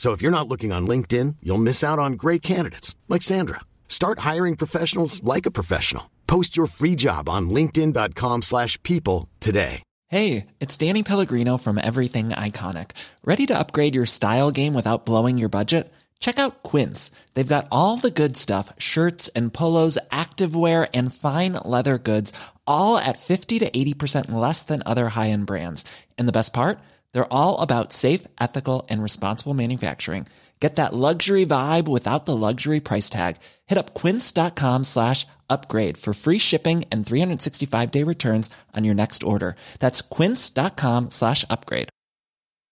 So 0.00 0.12
if 0.12 0.22
you're 0.22 0.30
not 0.38 0.48
looking 0.48 0.72
on 0.72 0.88
LinkedIn, 0.88 1.36
you'll 1.42 1.66
miss 1.68 1.84
out 1.84 1.98
on 1.98 2.14
great 2.14 2.40
candidates 2.40 2.96
like 3.10 3.20
Sandra. 3.20 3.60
Start 3.86 4.20
hiring 4.20 4.56
professionals 4.56 5.22
like 5.22 5.44
a 5.44 5.50
professional. 5.50 6.10
Post 6.26 6.56
your 6.56 6.68
free 6.68 6.94
job 6.96 7.28
on 7.28 7.50
linkedin.com/people 7.50 9.28
today. 9.40 9.82
Hey, 10.06 10.46
it's 10.58 10.78
Danny 10.78 11.02
Pellegrino 11.02 11.58
from 11.58 11.76
Everything 11.76 12.30
Iconic. 12.30 12.92
Ready 13.26 13.44
to 13.48 13.58
upgrade 13.58 13.94
your 13.94 14.06
style 14.06 14.50
game 14.50 14.72
without 14.72 15.04
blowing 15.04 15.36
your 15.36 15.50
budget? 15.50 15.92
Check 16.18 16.38
out 16.38 16.62
Quince. 16.62 17.10
They've 17.34 17.54
got 17.56 17.68
all 17.70 17.98
the 17.98 18.10
good 18.22 18.38
stuff 18.38 18.72
shirts 18.78 19.28
and 19.36 19.52
polos, 19.52 19.98
activewear, 20.10 20.88
and 20.94 21.14
fine 21.14 21.58
leather 21.66 21.98
goods, 21.98 22.32
all 22.66 22.96
at 22.96 23.18
50 23.18 23.58
to 23.58 23.68
80% 23.70 24.32
less 24.32 24.62
than 24.62 24.82
other 24.86 25.10
high 25.10 25.28
end 25.28 25.44
brands. 25.44 25.84
And 26.16 26.26
the 26.26 26.38
best 26.40 26.54
part? 26.54 26.80
They're 27.12 27.32
all 27.32 27.60
about 27.60 27.92
safe, 27.92 28.26
ethical, 28.40 28.86
and 28.88 29.02
responsible 29.02 29.54
manufacturing. 29.54 30.26
Get 30.60 30.76
that 30.76 30.94
luxury 30.94 31.46
vibe 31.46 31.88
without 31.88 32.26
the 32.26 32.36
luxury 32.36 32.80
price 32.80 33.08
tag. 33.08 33.38
Hit 33.66 33.78
up 33.78 33.94
quince.com 33.94 34.84
slash 34.84 35.26
upgrade 35.48 35.96
for 35.96 36.12
free 36.12 36.38
shipping 36.38 36.84
and 36.92 37.06
365 37.06 37.90
day 37.90 38.02
returns 38.02 38.50
on 38.76 38.84
your 38.84 38.94
next 38.94 39.22
order. 39.22 39.56
That's 39.78 40.02
quince.com 40.02 41.10
slash 41.10 41.44
upgrade. 41.48 41.88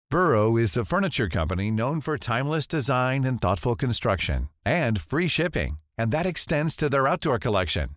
Burrow 0.09 0.55
is 0.55 0.77
a 0.77 0.85
furniture 0.85 1.27
company 1.27 1.69
known 1.69 1.99
for 1.99 2.17
timeless 2.17 2.65
design 2.65 3.25
and 3.25 3.41
thoughtful 3.41 3.75
construction 3.75 4.47
and 4.65 5.01
free 5.01 5.27
shipping, 5.27 5.79
and 5.97 6.11
that 6.11 6.25
extends 6.25 6.77
to 6.77 6.89
their 6.89 7.07
outdoor 7.07 7.39
collection. 7.39 7.96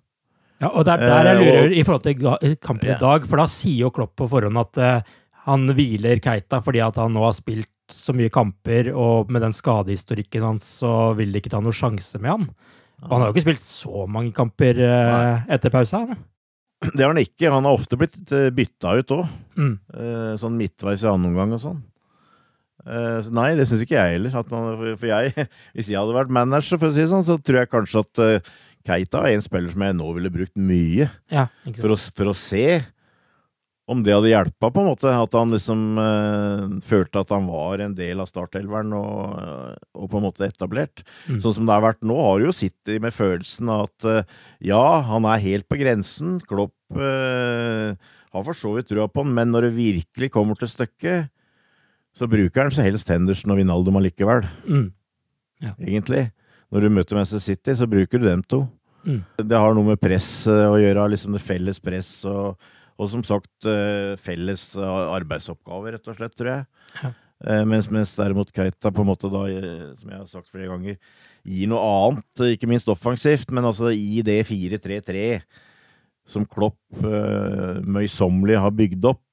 Ja, 0.61 0.69
og 0.69 0.85
det 0.85 0.93
er 0.93 1.01
der 1.01 1.27
jeg 1.31 1.35
Eh, 1.35 1.41
lurer 1.41 1.65
og- 1.65 1.75
i 1.77 1.83
forhold 1.83 2.03
til 2.05 2.55
kampen 2.61 2.87
Ja. 2.91 2.95
i 2.95 2.99
dag, 3.01 3.25
for 3.27 3.37
da 3.41 3.45
sier 3.49 3.79
jo 3.87 3.89
Klopp 3.91 4.15
på 4.15 4.27
forhånd 4.29 4.59
at 4.61 4.77
uh, 4.77 5.01
han 5.47 5.67
hviler 5.73 6.19
Keita 6.21 6.61
fordi 6.61 6.79
at 6.85 6.95
han 7.01 7.13
nå 7.13 7.23
har 7.25 7.33
spilt 7.33 7.67
så 7.91 8.13
mye 8.15 8.29
kamper, 8.31 8.93
og 8.95 9.29
med 9.33 9.41
den 9.41 9.51
skadehistorikken 9.51 10.43
hans 10.45 10.63
så 10.79 11.13
vil 11.17 11.31
de 11.33 11.41
ikke 11.41 11.49
ta 11.51 11.59
noen 11.59 11.73
sjanse 11.75 12.21
med 12.21 12.29
han. 12.31 12.45
Og 13.03 13.09
han 13.11 13.21
har 13.21 13.31
jo 13.31 13.33
ikke 13.33 13.47
spilt 13.49 13.65
så 13.65 14.05
mange 14.07 14.31
kamper 14.37 14.77
uh, 14.79 15.41
etter 15.49 15.69
pausa. 15.73 16.05
han. 16.05 16.17
Det 16.81 17.01
har 17.01 17.09
han 17.13 17.17
ikke. 17.17 17.49
Han 17.51 17.63
har 17.65 17.73
ofte 17.77 17.97
blitt 17.97 18.31
eh, 18.31 18.49
bytta 18.49 18.95
ut 18.97 19.11
òg. 19.13 19.27
Mm. 19.57 19.75
Sånn 20.41 20.55
midtveis 20.57 21.03
i 21.03 21.09
annen 21.11 21.27
omgang 21.29 21.51
og 21.53 21.59
sånn. 21.61 21.81
Uh, 22.81 23.21
Nei, 23.29 23.51
det 23.53 23.67
syns 23.69 23.83
ikke 23.85 23.93
jeg 23.99 24.15
heller. 24.15 24.33
At 24.39 24.49
han, 24.49 24.95
for- 24.97 25.05
jeg, 25.11 25.33
hvis 25.77 25.91
jeg 25.91 25.99
hadde 25.99 26.15
vært 26.17 26.33
manager, 26.33 26.79
for 26.81 26.89
å 26.89 26.93
si 26.95 27.03
det 27.03 27.11
sånn, 27.11 27.25
så 27.27 27.37
tror 27.37 27.59
jeg 27.61 27.69
kanskje 27.69 28.01
at 28.01 28.21
eh, 28.25 28.51
Keita 28.87 29.25
er 29.27 29.35
en 29.37 29.45
spiller 29.45 29.71
som 29.73 29.83
jeg 29.85 29.97
nå 29.99 30.09
ville 30.17 30.31
brukt 30.33 30.57
mye. 30.57 31.09
Ja. 31.31 31.47
For 31.79 31.93
å, 31.93 31.97
for 32.17 32.31
å 32.31 32.37
se 32.37 32.65
om 33.91 33.99
det 34.05 34.13
hadde 34.13 34.29
hjelpa, 34.31 34.69
på 34.71 34.79
en 34.79 34.87
måte. 34.87 35.09
At 35.11 35.33
han 35.35 35.51
liksom 35.51 35.97
øh, 35.99 36.77
følte 36.85 37.23
at 37.25 37.33
han 37.33 37.47
var 37.49 37.81
en 37.83 37.95
del 37.97 38.21
av 38.23 38.29
startelveren 38.29 38.93
og, 38.95 39.33
eh, 39.41 39.73
og 39.99 40.07
på 40.13 40.19
en 40.21 40.25
måte 40.29 40.47
etablert. 40.47 41.03
Mm. 41.27 41.41
Sånn 41.43 41.57
som 41.57 41.67
det 41.67 41.75
har 41.75 41.83
vært 41.83 42.05
nå, 42.07 42.15
har 42.15 42.39
du 42.39 42.47
jo 42.47 42.55
sittet 42.55 43.01
med 43.03 43.11
følelsen 43.15 43.71
av 43.73 43.89
at 43.89 44.07
øh, 44.07 44.37
ja, 44.69 44.83
han 45.09 45.27
er 45.27 45.43
helt 45.43 45.67
på 45.67 45.79
grensen. 45.81 46.37
Klopp 46.47 46.75
øh, 46.95 47.97
har 48.31 48.47
for 48.47 48.55
så 48.55 48.71
vidt 48.77 48.87
trua 48.93 49.09
på 49.11 49.25
han, 49.25 49.33
men 49.35 49.51
når 49.51 49.67
det 49.67 49.75
virkelig 49.81 50.31
kommer 50.37 50.55
til 50.61 50.71
stykket, 50.71 51.27
så 52.15 52.27
bruker 52.31 52.65
han 52.65 52.71
så 52.75 52.83
helst 52.85 53.11
Henderson 53.11 53.51
og 53.53 53.59
Vinaldum 53.59 53.99
allikevel, 53.99 54.47
Mm. 54.67 54.87
egentlig. 55.83 56.29
Når 56.71 56.85
du 56.85 56.93
møter 56.93 57.17
Manchester 57.17 57.43
City, 57.43 57.75
så 57.77 57.87
bruker 57.89 58.21
du 58.21 58.27
dem 58.27 58.43
to. 58.47 58.63
Mm. 59.03 59.23
Det 59.37 59.57
har 59.57 59.73
noe 59.75 59.91
med 59.91 60.01
press 60.01 60.29
eh, 60.49 60.67
å 60.69 60.77
gjøre, 60.79 61.09
liksom 61.13 61.35
det 61.35 61.43
felles 61.43 61.81
press, 61.83 62.11
og, 62.29 62.61
og 63.01 63.09
som 63.11 63.25
sagt 63.27 63.67
eh, 63.69 64.13
felles 64.21 64.69
eh, 64.77 65.01
arbeidsoppgaver, 65.17 65.97
rett 65.97 66.11
og 66.11 66.19
slett, 66.19 66.37
tror 66.37 66.53
jeg. 66.53 66.69
Ja. 67.01 67.13
Mens, 67.65 67.87
mens 67.89 68.11
derimot 68.13 68.51
Keita, 68.53 68.91
på 68.93 69.01
en 69.01 69.07
måte 69.09 69.25
da, 69.33 69.39
som 69.97 70.11
jeg 70.11 70.19
har 70.19 70.27
sagt 70.29 70.51
flere 70.53 70.67
ganger, 70.69 70.99
gir 71.41 71.71
noe 71.71 71.81
annet, 71.81 72.43
ikke 72.53 72.69
minst 72.69 72.91
offensivt, 72.93 73.49
men 73.49 73.65
altså 73.65 73.89
i 73.89 74.21
det 74.21 74.43
4-3-3 74.45 75.23
som 76.27 76.45
Klopp 76.47 77.01
eh, 77.01 77.81
møysommelig 77.81 78.59
har 78.61 78.73
bygd 78.75 79.07
opp, 79.09 79.23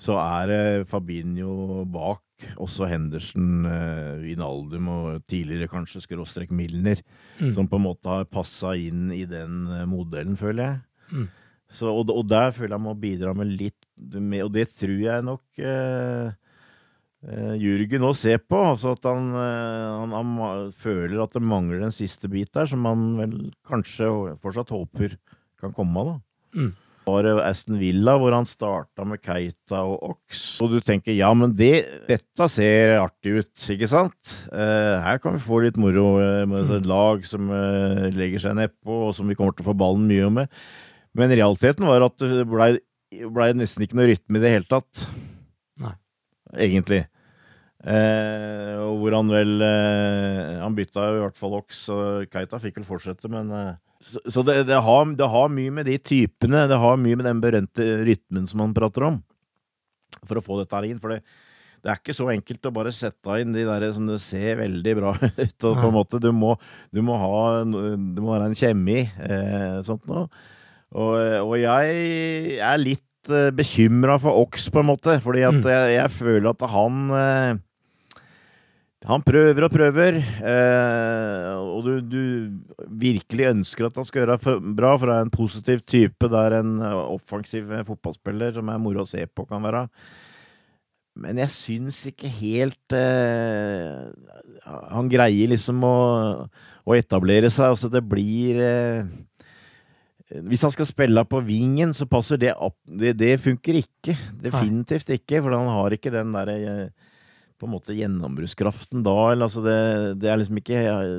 så 0.00 0.16
er 0.16 0.46
det 0.48 0.60
Fabinho 0.88 1.82
bak, 1.92 2.22
også 2.56 2.86
Henderson, 2.88 3.66
eh, 3.68 4.14
Vinaldum 4.22 4.86
og 4.88 5.18
tidligere 5.28 5.68
kanskje 5.68 6.00
skråstrek 6.06 6.50
Milner, 6.56 7.02
Mm. 7.40 7.52
som 7.56 7.68
på 7.68 7.76
en 7.76 7.84
måte 7.84 8.08
har 8.08 8.24
passa 8.28 8.72
inn 8.80 9.10
i 9.12 9.26
den 9.28 9.66
eh, 9.68 9.84
modellen, 9.88 10.36
føler 10.40 10.64
jeg. 10.64 10.80
Mm. 11.12 11.28
Så, 11.70 11.86
og, 11.92 12.08
og 12.10 12.24
der 12.28 12.50
føler 12.50 12.74
jeg 12.78 12.82
må 12.82 12.94
bidra 12.98 13.30
med 13.36 13.46
litt 13.54 13.76
med, 14.16 14.42
Og 14.42 14.52
det 14.56 14.64
tror 14.74 14.96
jeg 15.04 15.22
nok 15.22 15.60
eh, 15.62 16.32
eh, 17.28 17.54
Jürgen 17.60 18.00
nå 18.02 18.10
ser 18.16 18.38
på. 18.42 18.58
Altså 18.72 18.96
at 18.96 19.04
han, 19.06 19.28
eh, 19.36 19.88
han, 20.00 20.16
han 20.16 20.70
føler 20.74 21.20
at 21.22 21.36
det 21.36 21.42
mangler 21.44 21.84
en 21.86 21.94
siste 21.94 22.28
bit 22.32 22.50
der, 22.56 22.66
som 22.66 22.84
han 22.88 23.04
vel 23.20 23.36
kanskje 23.68 24.08
fortsatt 24.42 24.72
håper 24.74 25.14
kan 25.60 25.72
komme 25.76 26.00
av. 26.00 26.06
da. 26.14 26.60
Mm. 26.64 26.72
Det 27.24 27.32
Aston 27.44 27.78
Villa 27.80 28.14
hvor 28.20 28.34
han 28.34 28.46
starta 28.48 29.06
med 29.08 29.20
Keita 29.24 29.82
og 29.84 30.12
Ox. 30.12 30.42
Og 30.64 30.72
du 30.72 30.78
tenker 30.84 31.16
ja, 31.16 31.30
men 31.36 31.54
det, 31.56 31.72
dette 32.08 32.48
ser 32.52 32.96
artig 33.00 33.40
ut, 33.40 33.64
ikke 33.74 33.88
sant? 33.90 34.36
Eh, 34.52 34.94
her 35.04 35.20
kan 35.22 35.36
vi 35.36 35.42
få 35.44 35.62
litt 35.64 35.80
moro 35.80 36.12
eh, 36.22 36.44
med 36.48 36.70
et 36.78 36.88
lag 36.88 37.24
som 37.28 37.50
eh, 37.54 38.06
legger 38.16 38.46
seg 38.46 38.58
nedpå, 38.60 39.00
og 39.08 39.16
som 39.16 39.28
vi 39.30 39.38
kommer 39.38 39.56
til 39.56 39.66
å 39.66 39.70
få 39.72 39.78
ballen 39.82 40.06
mye 40.10 40.30
med. 40.40 40.62
Men 41.18 41.34
realiteten 41.34 41.88
var 41.90 42.06
at 42.06 42.22
det 42.22 42.46
blei 42.48 42.76
ble 43.10 43.48
nesten 43.58 43.82
ikke 43.82 43.98
noe 43.98 44.10
rytme 44.10 44.38
i 44.38 44.42
det 44.42 44.52
hele 44.54 44.68
tatt. 44.70 45.06
Nei. 45.82 45.96
Egentlig. 46.66 47.04
Eh, 47.80 48.74
og 48.84 49.00
hvor 49.00 49.14
han 49.16 49.30
vel 49.32 49.62
eh, 49.64 50.58
Han 50.60 50.74
bytta 50.76 51.06
i 51.14 51.20
hvert 51.22 51.38
fall 51.38 51.54
Ox, 51.56 51.86
og 51.88 52.26
Keita 52.28 52.60
fikk 52.60 52.76
vel 52.76 52.84
fortsette, 52.84 53.30
men 53.32 53.48
eh, 53.56 53.78
Så, 54.00 54.20
så 54.32 54.42
det, 54.46 54.62
det, 54.70 54.78
har, 54.80 55.04
det 55.18 55.26
har 55.28 55.50
mye 55.52 55.72
med 55.76 55.84
de 55.90 55.98
typene, 56.00 56.62
det 56.70 56.78
har 56.80 56.96
mye 57.00 57.18
med 57.20 57.26
den 57.28 57.40
berømte 57.42 57.84
rytmen 58.06 58.46
som 58.48 58.62
han 58.64 58.72
prater 58.76 59.04
om, 59.10 59.18
for 60.24 60.40
å 60.40 60.44
få 60.44 60.56
dette 60.62 60.76
her 60.78 60.86
inn. 60.88 61.00
For 61.02 61.12
det, 61.12 61.18
det 61.84 61.90
er 61.92 62.00
ikke 62.00 62.16
så 62.16 62.30
enkelt 62.32 62.64
å 62.68 62.72
bare 62.76 62.92
sette 62.96 63.36
inn 63.42 63.52
de 63.56 63.66
der 63.68 63.84
som 63.96 64.08
det 64.08 64.16
ser 64.24 64.56
veldig 64.62 64.94
bra 64.98 65.12
ut. 65.44 65.66
Og 65.68 65.76
på 65.82 65.86
en 65.90 65.94
måte, 65.98 66.20
du 66.20 66.30
må, 66.32 66.54
du 66.92 67.02
må 67.04 67.16
ha 67.20 67.60
Det 67.64 68.20
må 68.24 68.32
være 68.34 68.48
en 68.50 68.56
kjemi, 68.56 69.02
eh, 69.04 69.78
sånt 69.84 70.08
noe. 70.08 70.26
Og, 70.90 71.14
og 71.44 71.54
jeg 71.60 72.56
er 72.66 72.80
litt 72.82 73.30
uh, 73.30 73.52
bekymra 73.54 74.16
for 74.18 74.40
Ox, 74.42 74.64
på 74.74 74.80
en 74.82 74.88
måte, 74.90 75.20
fordi 75.22 75.44
at 75.46 75.60
Mm. 75.60 75.68
jeg, 75.70 75.92
jeg 76.00 76.10
føler 76.16 76.48
at 76.50 76.64
han 76.72 76.96
eh, 77.14 77.60
han 79.08 79.22
prøver 79.24 79.64
og 79.64 79.72
prøver, 79.72 80.18
eh, 80.20 81.52
og 81.56 81.86
du, 81.86 81.92
du 82.04 82.88
virkelig 83.00 83.46
ønsker 83.48 83.86
at 83.86 83.96
han 83.96 84.04
skal 84.04 84.20
gjøre 84.20 84.36
det 84.36 84.56
bra, 84.76 84.90
for 84.98 85.08
det 85.08 85.14
er 85.14 85.24
en 85.24 85.32
positiv 85.32 85.80
type 85.88 86.28
der 86.28 86.58
en 86.58 86.74
eh, 86.84 86.98
offensiv 87.16 87.72
fotballspiller 87.88 88.58
som 88.58 88.68
er 88.68 88.82
moro 88.82 89.00
å 89.00 89.08
se 89.08 89.24
på, 89.24 89.46
kan 89.48 89.64
være. 89.64 89.86
Men 91.20 91.40
jeg 91.42 91.52
syns 91.52 91.98
ikke 92.08 92.28
helt 92.30 92.94
eh, 92.94 94.06
Han 94.94 95.08
greier 95.10 95.50
liksom 95.50 95.82
å, 95.84 95.96
å 96.86 96.96
etablere 96.96 97.50
seg. 97.50 97.74
Altså, 97.74 97.90
det 97.92 98.04
blir 98.06 98.60
eh, 98.62 99.10
Hvis 100.46 100.62
han 100.64 100.72
skal 100.76 100.88
spille 100.88 101.24
på 101.26 101.42
vingen, 101.44 101.92
så 101.96 102.06
passer 102.08 102.40
det 102.40 102.54
opp. 102.54 102.78
Det, 102.84 103.16
det 103.18 103.34
funker 103.42 103.80
ikke. 103.82 104.14
Definitivt 104.44 105.10
ikke, 105.16 105.42
for 105.42 105.56
han 105.56 105.72
har 105.72 105.96
ikke 105.96 106.14
den 106.14 106.36
derre 106.36 106.58
eh, 106.60 107.09
på 107.60 107.68
en 107.68 107.74
måte 107.76 107.96
gjennombruddskraften 107.96 109.04
da. 109.06 109.16
Eller, 109.30 109.46
altså 109.46 109.62
det, 109.64 109.78
det 110.22 110.30
er 110.32 110.40
liksom 110.40 110.60
ikke 110.60 110.80
eh, 110.80 111.10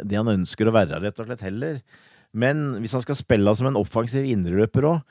det 0.00 0.20
han 0.20 0.32
ønsker 0.32 0.70
å 0.70 0.74
være, 0.74 1.02
rett 1.04 1.20
og 1.20 1.28
slett, 1.28 1.44
heller. 1.46 1.80
Men 2.30 2.80
hvis 2.80 2.94
han 2.96 3.04
skal 3.04 3.18
spille 3.18 3.54
som 3.58 3.68
en 3.70 3.80
offensiv 3.80 4.26
indreløper 4.28 4.86
òg, 4.90 5.02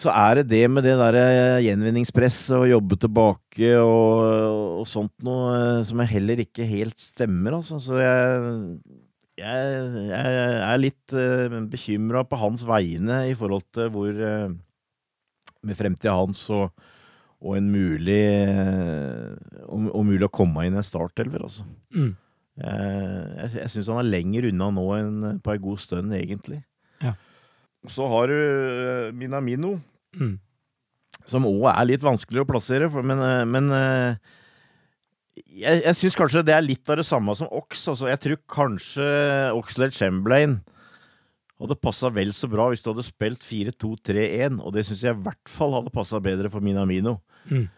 så 0.00 0.12
er 0.14 0.40
det 0.40 0.48
det 0.52 0.64
med 0.72 0.86
det 0.86 0.94
der 0.96 1.16
eh, 1.18 1.62
gjenvinningspresset 1.66 2.54
og 2.56 2.70
jobbe 2.70 2.96
tilbake 3.02 3.72
og, 3.82 4.80
og 4.80 4.86
sånt 4.88 5.12
noe 5.26 5.50
eh, 5.56 5.82
som 5.84 6.00
jeg 6.00 6.12
heller 6.14 6.40
ikke 6.44 6.68
helt 6.68 6.96
stemmer, 7.00 7.58
altså. 7.58 7.80
Så 7.82 7.98
jeg, 8.00 8.78
jeg, 9.40 9.74
jeg 10.08 10.54
er 10.70 10.80
litt 10.80 11.16
uh, 11.16 11.60
bekymra 11.72 12.24
på 12.28 12.38
hans 12.40 12.64
vegne 12.68 13.22
i 13.30 13.36
forhold 13.36 13.64
til 13.72 13.88
hvor 13.92 14.12
uh, 14.12 14.50
Med 15.64 15.76
fremtida 15.76 16.14
hans 16.16 16.42
og, 16.56 16.70
og 17.40 17.54
en 17.56 17.70
mulig 17.72 18.22
og, 19.64 19.70
om, 19.72 19.86
om 19.96 20.10
mulig 20.10 20.26
å 20.26 20.32
komme 20.34 20.66
inn 20.66 20.74
i 20.76 20.80
en 20.82 20.84
startelver, 20.86 21.46
altså. 21.46 21.64
Mm. 21.96 22.10
Jeg, 22.60 22.90
jeg, 23.40 23.52
jeg 23.62 23.72
syns 23.72 23.88
han 23.88 24.00
er 24.02 24.10
lenger 24.10 24.48
unna 24.50 24.66
nå 24.76 24.84
enn 24.98 25.38
på 25.40 25.54
ei 25.54 25.60
god 25.62 25.80
stund, 25.80 26.12
egentlig. 26.16 26.58
Ja. 27.00 27.14
Så 27.88 28.04
har 28.12 28.28
du 28.28 28.36
eh, 28.36 29.12
Minamino, 29.16 29.78
Mm. 30.10 30.32
som 31.24 31.44
òg 31.46 31.68
er 31.70 31.84
litt 31.86 32.02
vanskeligere 32.02 32.42
å 32.42 32.48
plassere, 32.50 32.88
for, 32.90 33.06
men, 33.06 33.20
eh, 33.22 33.44
men 33.46 33.68
eh, 33.76 34.32
jeg, 35.54 35.84
jeg 35.86 35.96
syns 36.00 36.16
kanskje 36.18 36.42
det 36.48 36.56
er 36.56 36.64
litt 36.66 36.90
av 36.90 36.98
det 36.98 37.06
samme 37.06 37.32
som 37.38 37.48
Ox. 37.54 37.84
Altså, 37.92 38.08
jeg 38.10 38.18
tror 38.24 38.40
kanskje 38.50 39.06
Oxlade 39.56 39.94
Chamberlain 39.96 40.58
hadde 41.66 41.80
passa 41.82 42.10
vel 42.14 42.32
så 42.36 42.48
bra 42.50 42.70
hvis 42.70 42.84
du 42.84 42.90
hadde 42.92 43.04
spilt 43.06 43.44
4-2-3-1, 43.46 44.60
og 44.62 44.72
det 44.74 44.86
syns 44.88 45.04
jeg 45.04 45.16
i 45.16 45.22
hvert 45.26 45.52
fall 45.52 45.76
hadde 45.76 45.92
passa 45.94 46.20
bedre 46.22 46.50
for 46.52 46.64
Minamino. 46.64 47.18
Mm. 47.50 47.68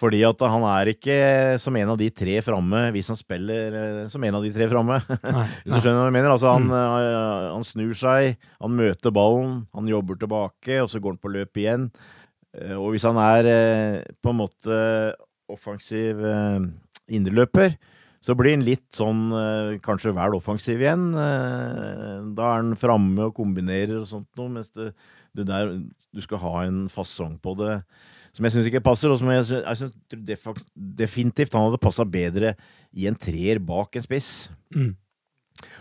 Fordi 0.00 0.22
at 0.24 0.42
han 0.48 0.62
er 0.64 0.88
ikke 0.94 1.16
som 1.60 1.76
en 1.76 1.90
av 1.92 1.98
de 2.00 2.06
tre 2.14 2.38
framme 2.40 2.86
hvis 2.94 3.10
han 3.12 3.18
spiller 3.18 3.74
eh, 3.76 4.04
som 4.08 4.22
en 4.24 4.38
av 4.38 4.46
de 4.46 4.52
tre 4.54 4.68
framme. 4.70 4.96
Hvis 5.60 5.74
du 5.74 5.76
skjønner 5.76 5.98
hva 6.00 6.06
jeg 6.08 6.14
mener? 6.16 6.32
Altså, 6.32 6.54
han, 6.54 6.70
mm. 6.70 7.50
han 7.52 7.66
snur 7.68 7.92
seg, 7.98 8.38
han 8.62 8.78
møter 8.78 9.12
ballen, 9.12 9.58
han 9.76 9.90
jobber 9.90 10.16
tilbake, 10.22 10.78
og 10.80 10.88
så 10.88 11.02
går 11.02 11.18
han 11.18 11.20
på 11.20 11.34
løp 11.34 11.60
igjen. 11.60 11.90
Eh, 12.56 12.76
Og 12.78 12.94
hvis 12.94 13.06
han 13.06 13.20
er 13.20 13.50
eh, 13.50 13.98
på 14.22 14.32
en 14.32 14.40
måte 14.40 14.80
offensiv 15.50 16.24
eh, 16.24 16.64
indreløper, 17.10 17.76
Så 18.20 18.34
blir 18.36 18.52
han 18.52 18.64
litt 18.66 18.84
sånn 18.92 19.30
eh, 19.32 19.78
kanskje 19.84 20.12
vel 20.16 20.34
offensiv 20.36 20.82
igjen. 20.82 21.06
Eh, 21.16 22.16
Da 22.36 22.50
er 22.50 22.60
han 22.60 22.74
framme 22.76 23.30
og 23.30 23.36
kombinerer 23.38 24.02
og 24.02 24.08
sånt 24.10 24.28
noe, 24.36 24.50
mens 24.58 24.68
det, 24.76 24.90
du, 25.32 25.44
der, 25.48 25.72
du 26.12 26.20
skal 26.24 26.42
ha 26.42 26.54
en 26.66 26.82
fasong 26.92 27.38
på 27.40 27.56
det 27.62 27.80
som 28.30 28.46
jeg 28.46 28.54
syns 28.54 28.68
ikke 28.70 28.84
passer, 28.86 29.10
og 29.10 29.18
som 29.18 29.26
jeg, 29.32 29.42
sy- 29.48 29.58
jeg 29.58 29.78
synes 29.80 30.66
definitivt 31.00 31.54
han 31.56 31.64
hadde 31.66 31.80
passa 31.82 32.04
bedre 32.06 32.52
i 32.94 33.08
en 33.10 33.16
treer 33.18 33.58
bak 33.58 33.96
en 33.98 34.04
spiss. 34.04 34.28
Mm. 34.70 34.92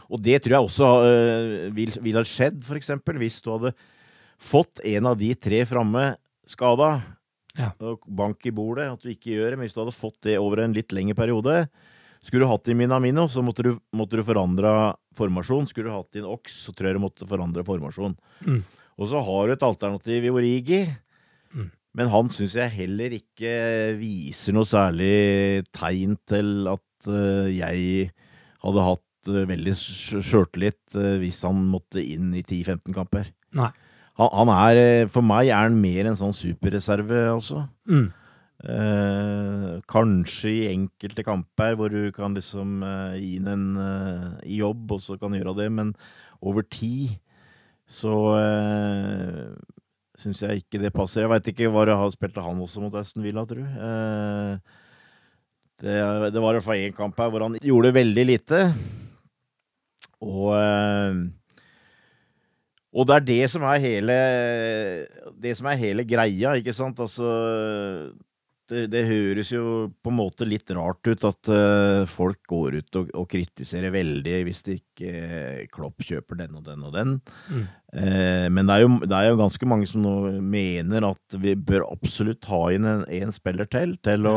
Og 0.09 0.23
det 0.25 0.39
tror 0.41 0.55
jeg 0.55 0.65
også 0.65 0.87
uh, 1.03 1.67
vil, 1.77 1.93
vil 2.01 2.17
ha 2.17 2.23
skjedd, 2.25 2.63
for 2.65 2.79
eksempel, 2.79 3.19
hvis 3.21 3.37
du 3.45 3.51
hadde 3.53 3.75
fått 4.41 4.81
en 4.95 5.11
av 5.11 5.19
de 5.19 5.29
tre 5.37 5.61
framme 5.69 6.07
skada. 6.49 6.89
Ja. 7.53 7.69
Og 7.85 8.01
bank 8.09 8.49
i 8.49 8.55
bordet, 8.55 8.89
at 8.95 9.05
du 9.05 9.13
ikke 9.13 9.35
gjør 9.35 9.51
det. 9.53 9.59
Men 9.59 9.67
hvis 9.67 9.77
du 9.77 9.83
hadde 9.83 9.93
fått 9.99 10.17
det 10.25 10.39
over 10.41 10.63
en 10.65 10.73
litt 10.73 10.89
lengre 10.95 11.19
periode, 11.21 11.55
skulle 12.23 12.43
du 12.45 12.51
hatt 12.51 12.67
inn 12.71 12.79
Minamino, 12.81 13.27
så 13.31 13.43
måtte 13.45 13.63
du, 13.63 13.71
måtte 13.95 14.19
du 14.19 14.23
forandre 14.27 14.71
formasjon. 15.15 15.67
Skulle 15.69 15.87
du 15.89 15.95
hatt 15.95 16.19
inn 16.19 16.27
Ox, 16.27 16.57
så 16.65 16.73
tror 16.75 16.89
jeg 16.89 16.97
du 16.99 17.03
måtte 17.05 17.27
forandre 17.29 17.63
formasjon. 17.67 18.15
Mm. 18.45 18.61
Og 18.99 19.07
så 19.07 19.21
har 19.23 19.47
du 19.47 19.53
et 19.55 19.63
alternativ 19.63 20.27
i 20.27 20.31
Origi. 20.33 20.81
Mm. 21.55 21.69
Men 21.99 22.11
han 22.13 22.29
syns 22.33 22.57
jeg 22.59 22.75
heller 22.75 23.15
ikke 23.15 23.53
viser 23.99 24.53
noe 24.55 24.67
særlig 24.67 25.63
tegn 25.75 26.17
til 26.29 26.67
at 26.71 27.09
øh, 27.09 27.47
jeg 27.55 28.11
hadde 28.61 28.83
hatt 28.89 29.31
øh, 29.31 29.45
veldig 29.49 29.73
sj- 29.79 30.19
sjøltillit 30.21 30.99
øh, 30.99 31.15
hvis 31.23 31.39
han 31.47 31.63
måtte 31.71 32.03
inn 32.03 32.33
i 32.35 32.43
10-15 32.43 32.93
kamper. 32.95 33.31
Nei. 33.57 33.71
Han, 34.19 34.29
han 34.35 34.51
er, 34.51 35.07
for 35.07 35.23
meg 35.23 35.47
er 35.47 35.63
han 35.69 35.79
mer 35.79 36.11
en 36.11 36.17
sånn 36.19 36.35
superreserve, 36.35 37.23
altså. 37.31 37.63
Mm. 37.87 38.09
Eh, 38.59 39.79
kanskje 39.87 40.49
i 40.51 40.67
enkelte 40.73 41.23
kamper 41.23 41.77
hvor 41.79 41.93
du 41.93 42.09
kan 42.11 42.33
liksom 42.35 42.81
eh, 42.83 43.15
gi 43.15 43.29
inn 43.37 43.47
en 43.47 43.65
eh, 43.79 44.25
jobb, 44.59 44.97
og 44.97 44.99
så 44.99 45.15
kan 45.21 45.37
gjøre 45.37 45.55
det, 45.61 45.69
men 45.71 45.93
over 46.43 46.65
tid 46.67 47.15
så 47.87 48.17
eh, 48.35 49.47
syns 50.19 50.43
jeg 50.43 50.65
ikke 50.65 50.83
det 50.83 50.91
passer. 50.91 51.23
Jeg 51.23 51.31
veit 51.31 51.49
ikke 51.53 51.71
hva 51.71 51.87
det 51.87 51.97
har 52.01 52.11
spilt 52.11 52.35
han 52.43 52.59
også 52.59 52.83
mot 52.83 52.99
Aston 52.99 53.23
Villa, 53.23 53.47
tror 53.47 53.63
Eh, 53.63 54.77
det, 55.79 55.95
det 56.35 56.41
var 56.43 56.51
i 56.51 56.59
hvert 56.59 56.65
fall 56.65 56.81
én 56.83 56.95
kamp 56.95 57.15
her 57.15 57.29
hvor 57.31 57.45
han 57.45 57.55
gjorde 57.63 57.95
veldig 57.95 58.25
lite. 58.27 58.63
Og 60.19 60.51
eh, 60.59 61.27
og 62.89 63.05
det 63.05 63.15
er 63.15 63.25
det 63.27 63.43
som 63.53 63.61
er 63.69 63.77
hele 63.83 64.15
Det 65.37 65.51
som 65.55 65.67
er 65.69 65.77
hele 65.77 66.03
greia, 66.03 66.55
ikke 66.57 66.73
sant? 66.73 66.99
Altså 66.99 67.29
det, 68.69 68.85
det 68.93 69.01
høres 69.07 69.49
jo 69.51 69.63
på 70.03 70.11
en 70.11 70.17
måte 70.19 70.45
litt 70.47 70.69
rart 70.77 71.09
ut 71.09 71.25
at 71.27 71.49
uh, 71.51 72.05
folk 72.09 72.39
går 72.49 72.79
ut 72.79 72.99
og, 73.01 73.11
og 73.17 73.27
kritiserer 73.31 73.93
veldig 73.93 74.37
hvis 74.47 74.63
de 74.67 74.77
ikke 74.79 75.11
uh, 75.11 75.61
Klopp 75.73 76.05
kjøper 76.05 76.39
den 76.43 76.57
og 76.59 76.65
den 76.67 76.85
og 76.87 76.95
den. 76.95 77.15
Mm. 77.49 77.67
Uh, 77.89 78.47
men 78.53 78.69
det 78.69 78.77
er, 78.77 78.85
jo, 78.85 78.91
det 79.03 79.17
er 79.17 79.29
jo 79.31 79.41
ganske 79.41 79.69
mange 79.69 79.89
som 79.89 80.05
nå 80.05 80.15
mener 80.39 81.09
at 81.09 81.39
vi 81.41 81.55
bør 81.57 81.87
absolutt 81.89 82.45
ha 82.51 82.63
inn 82.75 82.87
en, 82.89 83.05
en 83.05 83.35
spiller 83.35 83.69
til 83.69 83.97
til 84.05 84.29
å 84.29 84.35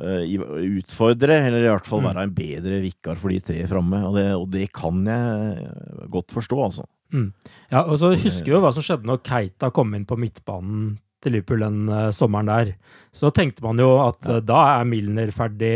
eh, 0.00 0.38
utfordre, 0.78 1.40
eller 1.48 1.66
i 1.66 1.68
hvert 1.72 1.88
fall 1.88 2.00
Mm. 2.00 2.08
være 2.12 2.22
en 2.24 2.34
bedre 2.36 2.80
vikar 2.80 3.18
for 3.20 3.34
de 3.34 3.40
tre 3.44 3.66
framme. 3.68 4.00
Og, 4.06 4.18
og 4.38 4.48
det 4.54 4.70
kan 4.72 5.02
jeg 5.04 5.68
godt 6.14 6.32
forstå, 6.36 6.62
altså. 6.64 6.86
Mm. 7.12 7.32
Ja, 7.72 7.82
og 7.82 7.98
så 7.98 8.12
husker 8.14 8.46
vi 8.46 8.54
jo 8.54 8.62
hva 8.62 8.70
som 8.72 8.84
skjedde 8.86 9.08
når 9.10 9.22
Keita 9.26 9.72
kom 9.74 9.94
inn 9.98 10.06
på 10.06 10.18
midtbanen 10.20 10.92
til 11.22 11.32
Liverpool 11.36 11.60
den 11.64 11.88
eh, 11.88 12.10
sommeren 12.16 12.48
der. 12.50 12.74
Så 13.12 13.30
tenkte 13.36 13.62
man 13.66 13.78
jo 13.82 13.90
at 14.06 14.28
eh, 14.28 14.40
da 14.40 14.60
er 14.80 14.84
Milner 14.88 15.32
ferdig, 15.36 15.74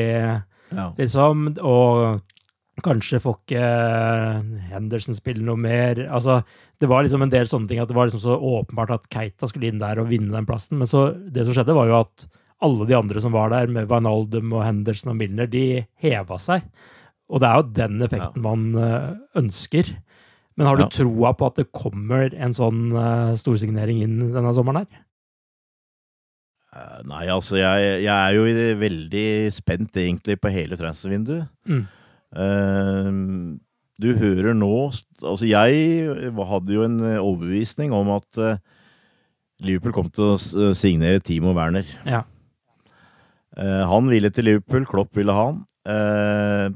Ja. 0.75 0.89
liksom, 0.99 1.53
og 1.63 2.23
kanskje 2.83 3.21
får 3.23 3.37
ikke 3.45 3.67
Henderson 4.73 5.15
spille 5.15 5.45
noe 5.47 5.57
mer. 5.61 6.01
Altså, 6.11 6.41
det 6.81 6.89
var 6.91 7.05
liksom 7.07 7.23
en 7.23 7.31
del 7.33 7.47
sånne 7.47 7.69
ting 7.71 7.79
at 7.83 7.89
det 7.91 7.95
var 7.97 8.09
liksom 8.09 8.23
så 8.25 8.35
åpenbart 8.39 8.91
at 8.97 9.05
Keita 9.13 9.47
skulle 9.51 9.69
inn 9.71 9.79
der 9.83 10.01
og 10.03 10.09
vinne 10.11 10.33
den 10.35 10.49
plassen. 10.49 10.81
Men 10.81 10.91
så 10.91 11.05
det 11.15 11.45
som 11.47 11.55
skjedde, 11.55 11.77
var 11.77 11.87
jo 11.93 12.01
at 12.01 12.27
alle 12.65 12.87
de 12.89 12.97
andre 12.97 13.21
som 13.23 13.33
var 13.35 13.51
der, 13.53 13.71
med 13.71 13.87
Wijnaldum 13.91 14.53
og 14.57 14.65
Henderson 14.65 15.13
og 15.13 15.19
Milner, 15.21 15.47
de 15.51 15.85
heva 16.03 16.39
seg. 16.43 16.67
Og 17.31 17.41
det 17.41 17.49
er 17.49 17.61
jo 17.61 17.71
den 17.79 18.03
effekten 18.09 18.43
man 18.45 18.67
eh, 18.81 19.09
ønsker. 19.41 19.95
Men 20.57 20.67
har 20.69 20.77
du 20.79 20.85
Ja. 20.85 20.91
troa 20.99 21.33
på 21.35 21.47
at 21.47 21.57
det 21.63 21.71
kommer 21.75 22.31
en 22.35 22.53
sånn 22.55 22.93
storsignering 23.39 24.03
inn 24.05 24.19
denne 24.35 24.53
sommeren 24.55 24.85
her? 24.85 25.01
Eh, 26.75 27.03
Nei, 27.07 27.27
altså, 27.31 27.59
jeg, 27.61 28.03
jeg 28.05 28.15
er 28.15 28.35
jo 28.35 28.79
veldig 28.81 29.27
spent 29.55 29.99
egentlig 30.01 30.39
på 30.43 30.53
hele 30.53 30.79
transfervinduet. 30.79 31.47
Mm. 31.71 31.85
Uh, 32.35 33.55
du 34.03 34.09
hører 34.19 34.57
nå 34.59 34.69
Altså, 35.23 35.47
jeg 35.47 36.25
hadde 36.35 36.75
jo 36.75 36.83
en 36.83 36.97
overbevisning 37.13 37.93
om 37.95 38.09
at 38.17 38.41
eh, 38.43 38.57
Liverpool 39.63 39.95
kom 39.95 40.09
til 40.11 40.33
å 40.35 40.73
signere 40.75 41.23
Timo 41.23 41.55
Werner. 41.55 41.87
Ja. 42.03 42.25
Uh, 43.55 43.87
han 43.87 44.11
ville 44.11 44.33
til 44.35 44.51
Liverpool, 44.51 44.89
Klopp 44.91 45.15
ville 45.15 45.37
ha 45.37 45.47
han. 45.53 45.63
Uh, 45.87 46.75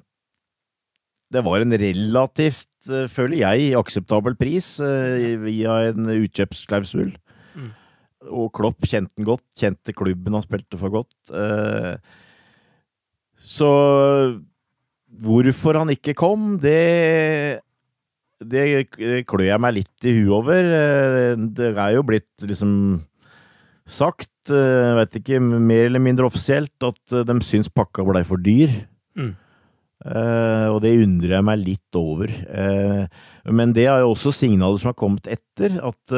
det 1.35 1.43
var 1.45 1.61
en 1.61 1.75
relativt, 1.75 2.71
føler 3.13 3.43
jeg, 3.43 3.75
akseptabel 3.77 4.39
pris 4.39 4.79
via 4.81 5.75
en 5.91 6.07
utkjøpsklausul. 6.09 7.11
Og 8.29 8.51
Klopp 8.57 8.85
kjente 8.89 9.15
den 9.17 9.27
godt, 9.29 9.45
kjente 9.59 9.95
klubben 9.97 10.37
han 10.37 10.45
spilte 10.45 10.79
for 10.81 10.93
godt. 10.93 11.33
Eh, 11.33 11.97
så 13.39 13.71
hvorfor 15.23 15.79
han 15.81 15.93
ikke 15.95 16.17
kom, 16.19 16.57
det 16.63 17.63
det 18.39 18.93
klør 19.27 19.49
jeg 19.49 19.59
meg 19.59 19.73
litt 19.81 20.07
i 20.07 20.13
huet 20.21 20.35
over. 20.37 20.63
Eh, 20.63 21.33
Det 21.59 21.73
er 21.73 21.95
jo 21.97 22.05
blitt 22.07 22.45
liksom 22.47 23.03
sagt, 23.89 24.53
eh, 24.53 24.95
vet 25.01 25.17
ikke, 25.19 25.41
mer 25.43 25.89
eller 25.89 25.99
mindre 25.99 26.29
offisielt, 26.29 26.77
at 26.87 27.27
de 27.27 27.39
syns 27.43 27.69
pakka 27.73 28.05
blei 28.07 28.23
for 28.23 28.39
dyr. 28.39 28.71
Mm. 29.19 29.35
Og 30.71 30.77
det 30.85 30.93
undrer 31.03 31.33
jeg 31.35 31.45
meg 31.45 31.59
litt 31.59 31.97
over. 31.99 32.31
Men 33.51 33.73
det 33.75 33.89
er 33.91 34.05
jo 34.05 34.13
også 34.13 34.31
signaler 34.31 34.79
som 34.79 34.93
har 34.93 35.01
kommet 35.01 35.27
etter, 35.27 35.75
at 35.83 36.15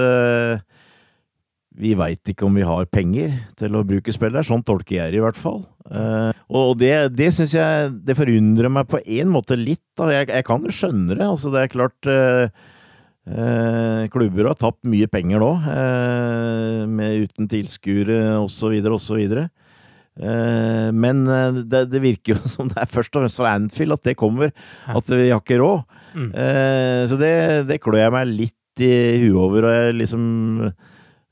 vi 1.79 1.93
veit 1.95 2.33
ikke 2.33 2.47
om 2.49 2.57
vi 2.59 2.67
har 2.67 2.89
penger 2.91 3.37
til 3.59 3.77
å 3.79 3.85
bruke 3.87 4.13
spillere. 4.15 4.43
Sånn 4.47 4.65
tolker 4.67 4.97
jeg 4.97 5.15
det 5.15 5.21
i 5.21 5.23
hvert 5.23 5.39
fall. 5.39 5.63
Eh, 5.91 6.41
og 6.51 6.75
det, 6.81 6.93
det 7.19 7.31
syns 7.35 7.55
jeg 7.57 7.93
Det 8.07 8.15
forundrer 8.19 8.71
meg 8.73 8.89
på 8.91 9.01
en 9.01 9.31
måte 9.31 9.59
litt. 9.59 9.85
Jeg, 10.01 10.29
jeg 10.33 10.47
kan 10.47 10.67
jo 10.67 10.75
skjønne 10.75 11.15
det. 11.15 11.27
Altså, 11.27 11.53
det 11.55 11.63
er 11.63 11.73
klart 11.73 12.11
eh, 12.11 12.51
eh, 13.31 14.03
Klubber 14.13 14.51
har 14.51 14.59
tapt 14.59 14.83
mye 14.91 15.09
penger 15.11 15.43
nå, 15.43 15.53
eh, 15.77 16.85
med, 16.91 17.31
uten 17.31 17.51
tilskuere 17.51 18.21
osv. 18.43 18.77
osv. 18.91 19.25
Eh, 19.41 20.89
men 20.91 21.25
eh, 21.31 21.65
det, 21.71 21.87
det 21.95 22.03
virker 22.03 22.35
jo 22.35 22.51
som 22.57 22.71
det 22.73 22.83
er 22.83 22.91
først 22.91 23.15
og 23.15 23.25
fremst 23.25 23.43
fra 23.45 23.55
Anfield 23.55 24.01
at 24.01 24.11
det 24.11 24.19
kommer. 24.19 24.51
At 24.91 25.07
vi 25.15 25.31
har 25.31 25.39
ikke 25.39 25.63
råd. 25.63 25.99
Mm. 26.11 26.31
Så 27.07 27.15
det, 27.21 27.35
det 27.69 27.77
klør 27.79 28.01
jeg 28.01 28.11
meg 28.11 28.33
litt 28.35 28.83
i 28.83 29.21
huet 29.23 29.37
over, 29.39 29.69
og 29.69 29.77
jeg 29.77 30.01
liksom 30.01 30.25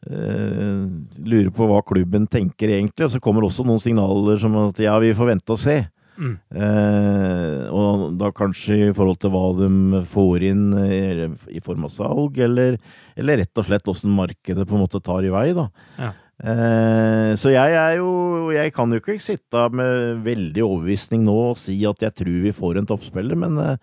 lurer 0.06 1.48
på 1.52 1.66
hva 1.68 1.80
klubben 1.84 2.28
tenker 2.30 2.70
egentlig. 2.70 3.08
Og 3.08 3.12
så 3.12 3.20
kommer 3.22 3.44
også 3.44 3.64
noen 3.66 3.82
signaler 3.82 4.38
som 4.40 4.54
at 4.62 4.78
ja, 4.80 4.94
vi 5.02 5.10
får 5.16 5.32
vente 5.34 5.54
og 5.56 5.60
se. 5.60 5.80
Mm. 6.18 6.34
Eh, 6.50 7.66
og 7.70 8.16
da 8.18 8.30
kanskje 8.34 8.78
i 8.88 8.94
forhold 8.94 9.20
til 9.22 9.30
hva 9.32 9.44
de 9.60 10.02
får 10.10 10.46
inn 10.50 10.64
eh, 10.82 11.26
i 11.54 11.62
form 11.64 11.86
av 11.86 11.92
salg, 11.94 12.40
eller, 12.42 12.78
eller 13.18 13.42
rett 13.42 13.60
og 13.60 13.68
slett 13.68 13.90
åssen 13.90 14.14
markedet 14.16 14.66
på 14.66 14.76
en 14.76 14.82
måte 14.82 15.02
tar 15.04 15.26
i 15.26 15.32
vei, 15.32 15.52
da. 15.56 15.68
Ja. 15.98 16.10
Eh, 16.38 17.32
så 17.34 17.50
jeg 17.50 17.72
er 17.74 17.96
jo 17.98 18.52
Jeg 18.54 18.70
kan 18.70 18.92
jo 18.94 19.00
ikke 19.00 19.16
sitte 19.18 19.64
med 19.74 20.20
veldig 20.22 20.62
overbevisning 20.62 21.24
nå 21.26 21.34
og 21.48 21.56
si 21.58 21.80
at 21.82 22.04
jeg 22.04 22.14
tror 22.20 22.44
vi 22.44 22.52
får 22.54 22.78
en 22.78 22.86
toppspiller, 22.86 23.38
men 23.38 23.58
eh, 23.62 23.80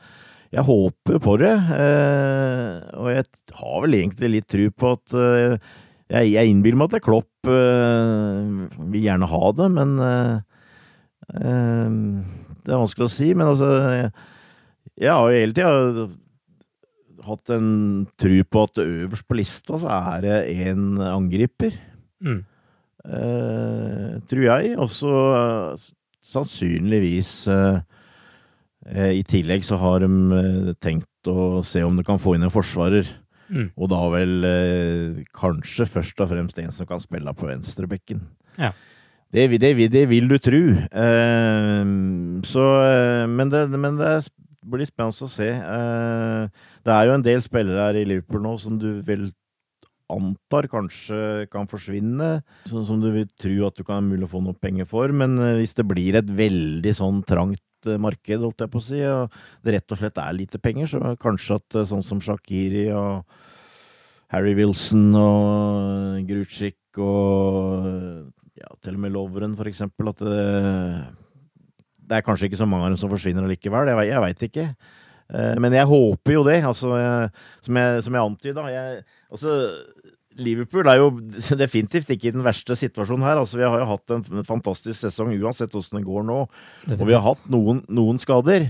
jeg 0.55 0.63
håper 0.63 1.19
på 1.19 1.35
det. 1.41 1.51
Eh, 1.51 2.75
og 2.95 3.09
jeg 3.11 3.25
har 3.59 3.81
vel 3.83 3.97
egentlig 3.99 4.31
litt 4.37 4.47
tro 4.51 4.69
på 4.71 4.93
at 4.95 5.15
eh, 5.19 5.73
Jeg, 6.11 6.33
jeg 6.35 6.51
innbiller 6.51 6.77
meg 6.79 6.93
at 6.93 7.03
Klopp 7.05 7.49
øh, 7.49 8.65
vil 8.91 9.05
gjerne 9.07 9.29
ha 9.31 9.51
det, 9.57 9.69
men 9.73 9.95
øh, 10.05 10.35
Det 12.61 12.73
er 12.73 12.81
vanskelig 12.83 13.07
å 13.07 13.13
si. 13.15 13.31
Men 13.33 13.49
altså 13.53 13.71
Jeg, 13.95 14.11
jeg 15.01 15.11
har 15.11 15.25
jo 15.25 15.39
hele 15.41 15.57
tida 15.57 16.07
hatt 17.25 17.51
en 17.55 17.69
tru 18.19 18.35
på 18.45 18.65
at 18.67 18.81
øverst 18.83 19.25
på 19.27 19.37
lista 19.39 19.79
så 19.81 19.89
er 19.89 20.25
det 20.25 20.37
en 20.67 21.01
angriper. 21.01 21.73
Mm. 22.21 22.43
Uh, 23.05 24.17
tror 24.29 24.45
jeg. 24.45 24.73
Og 24.81 24.89
så 24.89 25.13
uh, 25.33 25.89
sannsynligvis 26.25 27.33
uh, 27.53 27.77
I 29.13 29.21
tillegg 29.25 29.65
så 29.65 29.77
har 29.81 30.05
de 30.05 30.73
tenkt 30.81 31.29
å 31.29 31.61
se 31.65 31.83
om 31.85 31.97
de 31.97 32.05
kan 32.05 32.21
få 32.21 32.35
inn 32.35 32.45
en 32.45 32.53
forsvarer. 32.53 33.09
Mm. 33.49 33.69
Og 33.77 33.89
da 33.91 34.01
vel 34.13 34.47
eh, 34.49 35.23
kanskje 35.37 35.85
først 35.89 36.21
og 36.25 36.29
fremst 36.31 36.59
en 36.61 36.71
som 36.73 36.87
kan 36.89 36.99
spille 37.03 37.33
på 37.37 37.49
venstrebekken. 37.49 38.23
Ja. 38.57 38.71
Det, 39.35 39.49
det, 39.59 39.73
det 39.91 40.05
vil 40.09 40.29
du 40.31 40.37
tro. 40.39 40.61
Eh, 40.71 41.83
så, 42.47 42.65
eh, 42.87 43.25
men 43.29 43.49
det, 43.53 43.67
men 43.75 43.97
det 44.01 44.11
er- 44.17 44.31
blir 44.65 44.87
spennende 44.89 45.27
å 45.27 45.29
se. 45.29 45.45
Eh, 45.53 46.47
det 46.85 46.93
er 46.93 47.05
jo 47.05 47.13
en 47.13 47.21
del 47.25 47.41
spillere 47.45 47.83
her 47.85 47.99
i 48.01 48.05
Liverpool 48.09 48.41
nå 48.41 48.55
som 48.59 48.79
du 48.81 49.01
vel 49.05 49.27
antar 50.09 50.67
kanskje 50.69 51.47
kan 51.53 51.67
forsvinne. 51.69 52.41
Som 52.69 53.01
du 53.01 53.11
vil 53.13 53.27
tro 53.41 53.67
at 53.67 53.75
du 53.77 53.83
kan 53.85 54.05
mulig 54.09 54.25
å 54.27 54.31
få 54.35 54.41
noe 54.45 54.57
penger 54.57 54.85
for. 54.89 55.13
Men 55.13 55.37
eh, 55.37 55.59
hvis 55.61 55.75
det 55.77 55.85
blir 55.89 56.17
et 56.17 56.29
veldig 56.29 56.93
sånn 56.97 57.21
trangt 57.29 57.61
eh, 57.91 57.99
marked, 58.01 58.41
holdt 58.41 58.63
jeg 58.65 58.71
på 58.73 58.81
å 58.81 58.85
si, 58.85 59.01
og 59.07 59.35
det 59.65 59.75
rett 59.77 59.95
og 59.95 60.01
slett 60.01 60.21
er 60.21 60.37
lite 60.37 60.61
penger, 60.61 60.89
så 60.91 61.15
kanskje 61.21 61.59
at 61.59 61.77
eh, 61.81 61.87
sånn 61.91 62.05
som 62.05 62.23
Shakiri 62.23 62.87
og 62.95 63.23
Harry 64.33 64.55
Wilson 64.57 65.13
og 65.19 66.25
Grucic 66.27 66.79
og 66.97 68.31
ja, 68.55 68.69
til 68.81 68.95
og 68.97 69.01
med 69.03 69.13
Loveren, 69.13 69.55
for 69.57 69.69
eksempel, 69.69 70.09
at 70.11 70.21
det, 70.23 70.43
det 72.07 72.19
er 72.19 72.25
kanskje 72.25 72.49
ikke 72.49 72.61
så 72.61 72.67
mange 72.69 72.87
av 72.87 72.93
dem 72.95 73.01
som 73.01 73.11
forsvinner 73.11 73.45
allikevel. 73.45 73.91
Jeg, 73.91 74.09
jeg 74.11 74.23
veit 74.23 74.45
ikke. 74.49 74.69
Eh, 75.33 75.55
Men 75.61 75.73
jeg 75.75 75.89
håper 75.89 76.37
jo 76.37 76.45
det, 76.47 76.59
altså, 76.63 76.93
som 77.65 77.79
jeg, 77.81 78.03
som 78.05 78.17
jeg 78.17 78.29
antyda. 78.31 78.65
Altså, 79.29 79.55
Liverpool 80.41 80.89
er 80.91 80.99
jo 81.01 81.11
definitivt 81.63 82.11
ikke 82.13 82.31
i 82.31 82.35
den 82.35 82.45
verste 82.45 82.77
situasjonen 82.79 83.25
her. 83.27 83.41
Altså, 83.41 83.59
vi 83.61 83.67
har 83.67 83.79
jo 83.81 83.89
hatt 83.93 84.15
en 84.15 84.43
fantastisk 84.47 84.99
sesong 85.05 85.33
uansett 85.37 85.75
åssen 85.77 86.01
det 86.01 86.07
går 86.07 86.27
nå. 86.27 86.43
Og 86.97 87.05
vi 87.05 87.15
har 87.15 87.25
hatt 87.25 87.43
noen, 87.51 87.83
noen 87.87 88.21
skader. 88.21 88.69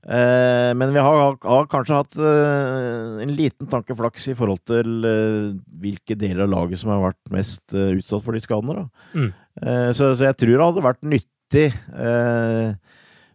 Eh, 0.00 0.70
men 0.80 0.94
vi 0.94 1.02
har, 1.02 1.36
har 1.44 1.66
kanskje 1.68 1.98
hatt 1.98 2.14
eh, 2.16 3.20
en 3.20 3.34
liten 3.36 3.68
tanke 3.68 3.92
flaks 3.96 4.30
i 4.32 4.36
forhold 4.36 4.62
til 4.68 5.04
eh, 5.04 5.50
hvilke 5.82 6.16
deler 6.16 6.46
av 6.46 6.54
laget 6.54 6.80
som 6.80 6.94
har 6.94 7.02
vært 7.10 7.34
mest 7.34 7.74
eh, 7.76 7.92
utsatt 7.98 8.24
for 8.24 8.36
de 8.36 8.40
skadene. 8.40 8.86
Mm. 9.12 9.28
Eh, 9.60 9.90
så, 9.92 10.14
så 10.14 10.30
jeg 10.30 10.38
tror 10.40 10.54
det 10.54 10.64
hadde 10.64 10.86
vært 10.88 11.04
nyttig 11.04 11.66
eh, 11.68 12.72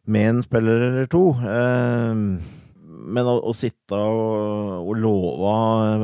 med 0.09 0.31
en 0.31 0.41
spiller 0.45 0.87
eller 0.89 1.09
to. 1.11 1.27
Eh, 1.37 2.63
men 3.05 3.27
å, 3.29 3.35
å 3.45 3.53
sitte 3.55 3.97
og, 3.97 4.85
og 4.85 5.01
love 5.01 5.55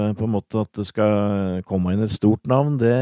eh, 0.08 0.16
på 0.18 0.28
en 0.28 0.34
måte 0.36 0.62
at 0.62 0.72
det 0.78 0.88
skal 0.90 1.62
komme 1.68 1.96
inn 1.96 2.06
et 2.06 2.14
stort 2.14 2.50
navn, 2.50 2.78
det, 2.82 2.96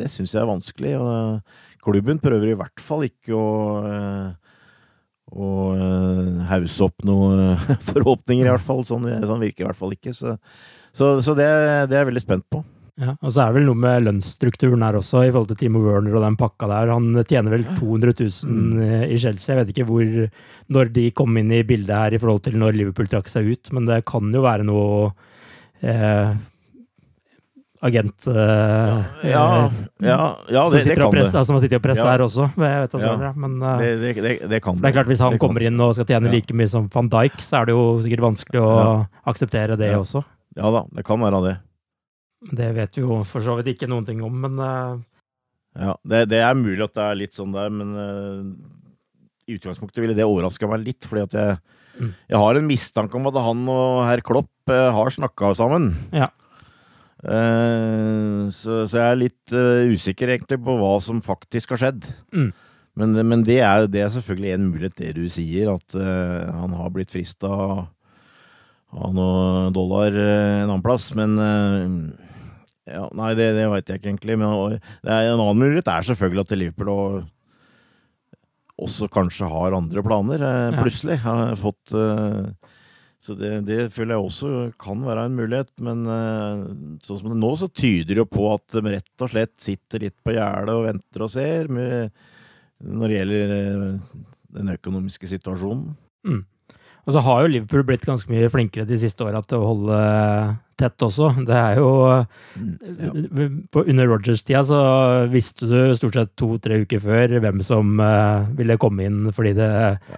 det 0.00 0.10
syns 0.12 0.34
jeg 0.34 0.42
er 0.42 0.50
vanskelig. 0.50 0.94
Og 1.00 1.86
klubben 1.86 2.20
prøver 2.22 2.52
i 2.52 2.58
hvert 2.58 2.82
fall 2.82 3.06
ikke 3.08 3.36
å 3.36 3.48
eh, 3.90 4.34
og 5.34 5.74
uh, 5.74 6.42
hause 6.46 6.84
opp 6.86 7.02
noen 7.02 7.56
forhåpninger, 7.88 8.46
i 8.46 8.52
hvert 8.52 8.62
fall. 8.62 8.84
Sånn, 8.86 9.08
sånn 9.26 9.42
virker 9.42 9.64
i 9.64 9.66
hvert 9.66 9.78
fall 9.78 9.96
ikke. 9.96 10.14
Så, 10.14 10.36
så, 10.94 11.16
så 11.18 11.34
det, 11.34 11.48
det 11.90 11.96
er 11.96 12.04
jeg 12.04 12.10
veldig 12.12 12.22
spent 12.22 12.46
på. 12.52 12.62
Ja, 12.96 13.12
og 13.20 13.28
så 13.28 13.42
er 13.42 13.50
det 13.50 13.58
vel 13.58 13.66
noe 13.68 13.76
med 13.76 14.06
lønnsstrukturen 14.06 14.80
her 14.80 14.96
også, 14.96 15.20
i 15.26 15.32
forhold 15.32 15.50
til 15.50 15.58
Timo 15.60 15.82
Werner 15.84 16.14
og 16.16 16.22
den 16.24 16.38
pakka 16.40 16.68
der. 16.70 16.94
Han 16.94 17.10
tjener 17.28 17.52
vel 17.52 17.66
200 17.76 18.14
000 18.48 19.10
i 19.12 19.18
Chelsea. 19.20 19.52
Jeg 19.52 19.58
vet 19.60 19.72
ikke 19.74 19.84
hvor, 19.90 20.14
når 20.72 20.92
de 20.94 21.04
kom 21.12 21.36
inn 21.36 21.52
i 21.52 21.60
bildet 21.68 21.92
her 21.92 22.16
i 22.16 22.20
forhold 22.22 22.46
til 22.46 22.56
når 22.56 22.78
Liverpool 22.78 23.10
trakk 23.12 23.28
seg 23.28 23.50
ut, 23.52 23.72
men 23.76 23.84
det 23.90 24.00
kan 24.08 24.32
jo 24.32 24.40
være 24.46 24.64
noe 24.64 25.10
eh, 25.84 26.32
agent 27.84 28.30
eh, 28.32 29.04
Ja, 29.28 29.44
ja, 30.00 30.16
ja 30.48 30.64
det, 30.64 30.78
det 30.78 30.82
sitter 30.88 31.10
press, 31.12 31.32
det. 31.32 31.44
Som 31.44 31.52
som 31.52 31.60
sitter 31.66 31.82
og 31.82 31.84
presser 31.84 32.08
her 32.08 32.24
også. 32.24 32.48
Jeg 32.56 32.86
vet, 32.86 32.96
altså. 32.96 33.32
Men 33.44 33.60
eh, 33.60 33.78
Det, 33.84 33.92
det, 34.00 34.14
det, 34.24 34.34
det 34.56 34.62
kan 34.64 34.80
det 34.80 34.88
er 34.88 34.96
klart, 34.96 35.12
hvis 35.12 35.24
han 35.24 35.36
kommer 35.42 35.68
inn 35.68 35.80
og 35.84 35.92
skal 35.98 36.08
tjene 36.08 36.32
like 36.32 36.56
mye 36.56 36.72
som 36.72 36.88
van 36.96 37.12
Dijk, 37.12 37.38
så 37.44 37.60
er 37.60 37.68
det 37.68 37.76
jo 37.76 37.86
sikkert 38.04 38.24
vanskelig 38.30 38.64
å 38.64 38.74
akseptere 39.28 39.76
det 39.76 39.92
også. 40.00 40.24
Ja 40.56 40.72
da, 40.72 40.86
det 40.96 41.04
kan 41.04 41.20
være 41.20 41.44
det. 41.44 41.56
Det 42.40 42.68
vet 42.76 42.98
vi 42.98 43.04
jo 43.04 43.22
for 43.24 43.44
så 43.44 43.56
vidt 43.58 43.72
ikke 43.74 43.88
noen 43.90 44.06
ting 44.06 44.20
om, 44.24 44.34
men 44.44 44.58
uh... 44.60 44.98
Ja, 45.76 45.94
det, 46.08 46.26
det 46.32 46.40
er 46.40 46.56
mulig 46.56 46.80
at 46.84 46.94
det 46.96 47.04
er 47.04 47.18
litt 47.20 47.36
sånn 47.36 47.52
der, 47.52 47.72
men 47.72 47.92
uh, 47.96 48.44
i 49.48 49.56
utgangspunktet 49.56 50.00
ville 50.02 50.16
det 50.16 50.24
overraska 50.24 50.68
meg 50.70 50.84
litt, 50.86 51.04
fordi 51.08 51.26
at 51.26 51.36
jeg, 51.40 51.58
Mm. 51.96 52.10
jeg 52.28 52.36
har 52.36 52.58
en 52.58 52.66
mistanke 52.68 53.16
om 53.16 53.24
at 53.30 53.36
han 53.40 53.60
og 53.72 54.02
herr 54.04 54.20
Klopp 54.20 54.68
uh, 54.68 54.90
har 54.92 55.08
snakka 55.14 55.54
sammen. 55.56 55.94
Ja. 56.12 56.28
Så, 58.52 58.82
så 58.84 58.98
jeg 59.00 59.06
er 59.08 59.16
litt 59.18 59.54
usikker 59.96 60.28
egentlig 60.28 60.58
på 60.62 60.74
hva 60.76 60.90
som 61.00 61.22
faktisk 61.24 61.72
har 61.72 61.80
skjedd. 61.80 62.04
Mm. 62.36 62.50
Men, 63.00 63.16
men 63.32 63.42
det, 63.48 63.56
er, 63.64 63.88
det 63.90 64.02
er 64.04 64.12
selvfølgelig 64.12 64.52
en 64.52 64.66
mulighet, 64.68 64.98
det 65.00 65.14
du 65.16 65.24
sier, 65.32 65.72
at 65.72 65.96
han 65.96 66.76
har 66.76 66.92
blitt 66.94 67.10
frista 67.10 67.48
av 67.48 69.16
noe 69.16 69.72
dollar 69.74 70.12
en 70.12 70.68
annen 70.68 70.84
plass. 70.84 71.08
Men 71.18 71.34
ja, 72.86 73.06
Nei, 73.18 73.32
det, 73.38 73.48
det 73.56 73.66
veit 73.72 73.90
jeg 73.90 74.00
ikke 74.00 74.12
egentlig. 74.12 74.36
Men 74.38 74.78
en 75.02 75.32
annen 75.32 75.58
mulighet 75.60 75.90
er 75.90 76.06
selvfølgelig 76.06 76.44
at 76.46 76.54
Liverpool 76.56 76.92
og, 76.92 77.16
også 78.86 79.08
kanskje 79.08 79.48
har 79.48 79.76
andre 79.76 80.02
planer, 80.04 80.42
eh, 80.44 80.78
plutselig. 80.82 81.18
Har 81.24 81.54
fått 81.56 81.94
eh, 81.96 82.72
Så 83.26 83.34
det, 83.34 83.64
det 83.66 83.88
føler 83.90 84.14
jeg 84.14 84.26
også 84.26 84.50
kan 84.78 85.00
være 85.02 85.24
en 85.26 85.38
mulighet. 85.38 85.72
Men 85.82 86.04
eh, 86.06 86.64
sånn 87.06 87.22
som 87.22 87.32
det 87.32 87.38
nå, 87.40 87.52
så 87.58 87.70
tyder 87.72 88.14
det 88.14 88.22
jo 88.22 88.28
på 88.28 88.50
at 88.52 88.76
de 88.76 88.96
rett 88.96 89.24
og 89.24 89.32
slett 89.32 89.54
sitter 89.62 90.06
litt 90.06 90.18
på 90.22 90.36
gjerdet 90.36 90.76
og 90.76 90.86
venter 90.90 91.24
og 91.26 91.32
ser 91.32 91.72
med, 91.72 92.26
når 92.84 93.08
det 93.08 93.18
gjelder 93.22 93.56
eh, 93.56 94.20
den 94.60 94.76
økonomiske 94.76 95.32
situasjonen. 95.32 95.96
mm. 96.28 96.44
Og 97.06 97.14
så 97.14 97.22
har 97.22 97.42
jo 97.42 97.50
Liverpool 97.52 97.84
blitt 97.86 98.06
ganske 98.06 98.30
mye 98.32 98.50
flinkere 98.50 98.88
de 98.88 98.98
siste 98.98 99.22
åra 99.22 99.38
til 99.46 99.60
å 99.60 99.68
holde 99.68 99.98
tett 100.76 101.04
også. 101.06 101.30
Det 101.46 101.54
er 101.56 101.78
jo 101.78 101.90
Ja. 102.10 102.24
på, 103.70 103.84
Under 103.86 104.06
Rogers-tida 104.10 104.64
så 104.66 104.80
visste 105.30 105.68
du 105.70 105.94
stort 105.94 106.18
sett 106.18 106.34
to-tre 106.36 106.82
uker 106.82 107.00
før 107.00 107.38
hvem 107.40 107.62
som 107.62 108.00
eh, 108.00 108.48
ville 108.58 108.76
komme 108.76 109.06
inn 109.06 109.30
fordi 109.32 109.54
det 109.54 109.70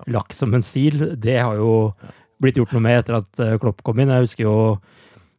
lakk 0.09 0.33
som 0.33 0.55
en 0.55 0.64
sil. 0.64 1.14
Det 1.20 1.38
har 1.38 1.61
jo 1.61 1.92
blitt 2.40 2.57
gjort 2.57 2.72
noe 2.72 2.83
med 2.83 3.03
etter 3.03 3.20
at 3.20 3.44
eh, 3.44 3.59
Klopp 3.61 3.83
kom 3.85 4.01
inn. 4.01 4.09
Jeg 4.09 4.24
husker 4.24 4.46
jo 4.48 4.57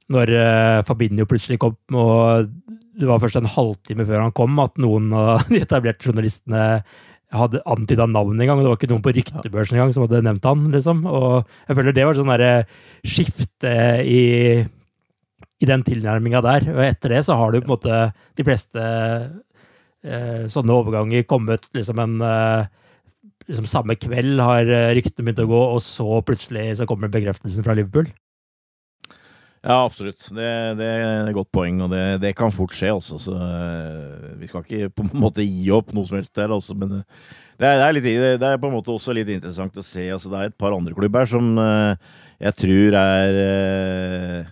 når 0.10 0.32
uh, 0.34 0.82
Fabinho 0.88 1.28
plutselig 1.30 1.60
kom, 1.62 1.76
og 1.94 2.50
det 2.98 3.06
var 3.06 3.20
først 3.22 3.38
en 3.38 3.50
halvtime 3.50 4.08
før 4.10 4.24
han 4.24 4.34
kom, 4.34 4.58
at 4.58 4.80
noen 4.82 5.12
av 5.14 5.44
de 5.52 5.62
etablerte 5.62 6.10
journalistene 6.10 6.82
hadde 7.36 7.62
antyda 7.70 8.08
navnet 8.10 8.46
engang. 8.46 8.64
Det 8.64 8.72
var 8.72 8.80
ikke 8.80 8.90
noen 8.92 9.06
på 9.06 9.14
ryktebørsen 9.14 9.78
engang 9.78 9.94
som 9.94 10.06
hadde 10.06 10.24
nevnt 10.26 10.48
han. 10.50 10.66
liksom. 10.74 11.04
Og 11.06 11.46
jeg 11.68 11.78
føler 11.78 11.96
det 11.96 12.08
var 12.08 12.18
sånn 12.18 12.32
derre 12.34 12.54
skifte 13.06 13.76
i, 14.02 14.24
i 15.62 15.70
den 15.70 15.86
tilnærminga 15.86 16.42
der. 16.46 16.68
Og 16.74 16.82
etter 16.88 17.16
det 17.16 17.24
så 17.28 17.38
har 17.40 17.54
du 17.54 17.62
på 17.62 17.70
en 17.70 17.76
måte 17.76 18.02
de 18.40 18.48
fleste 18.48 18.88
eh, 20.04 20.44
sånne 20.50 20.76
overganger 20.76 21.28
kommet 21.30 21.70
liksom 21.78 22.02
en 22.02 22.20
eh, 22.26 22.76
liksom 23.50 23.66
Samme 23.70 23.96
kveld 23.98 24.42
har 24.46 24.68
eh, 24.70 24.92
ryktene 24.98 25.26
begynt 25.26 25.42
å 25.42 25.50
gå, 25.50 25.62
og 25.76 25.80
så 25.82 26.20
plutselig 26.26 26.76
så 26.78 26.86
kommer 26.90 27.10
bekreftelsen 27.10 27.66
fra 27.66 27.74
Liverpool. 27.78 28.10
Ja, 29.60 29.82
absolutt. 29.84 30.22
Det, 30.32 30.52
det 30.80 30.88
er 30.88 31.28
et 31.28 31.36
godt 31.36 31.50
poeng, 31.52 31.82
og 31.84 31.92
det, 31.92 32.04
det 32.24 32.32
kan 32.38 32.54
fort 32.56 32.72
skje. 32.76 32.94
Altså. 32.96 33.20
Så, 33.20 33.36
eh, 33.36 34.38
vi 34.40 34.48
skal 34.48 34.64
ikke 34.64 34.92
på 34.96 35.04
en 35.04 35.20
måte 35.20 35.44
gi 35.44 35.68
opp 35.76 35.92
noe 35.96 36.08
som 36.08 36.20
helst 36.20 36.36
der. 36.40 36.54
Altså. 36.56 36.78
Men 36.80 37.02
eh, 37.02 37.26
det 37.60 37.68
er, 37.68 37.84
er 37.84 37.98
litt, 37.98 38.08
det 38.40 38.48
er 38.48 38.62
på 38.62 38.70
en 38.70 38.78
måte 38.78 38.94
også 38.94 39.16
litt 39.18 39.32
interessant 39.34 39.76
å 39.76 39.84
se. 39.84 40.06
Altså, 40.16 40.32
det 40.32 40.40
er 40.40 40.54
et 40.54 40.60
par 40.60 40.76
andre 40.78 40.96
klubber 40.96 41.28
som 41.28 41.52
eh, 41.60 42.16
jeg 42.40 42.56
tror 42.62 42.96
er 43.02 44.48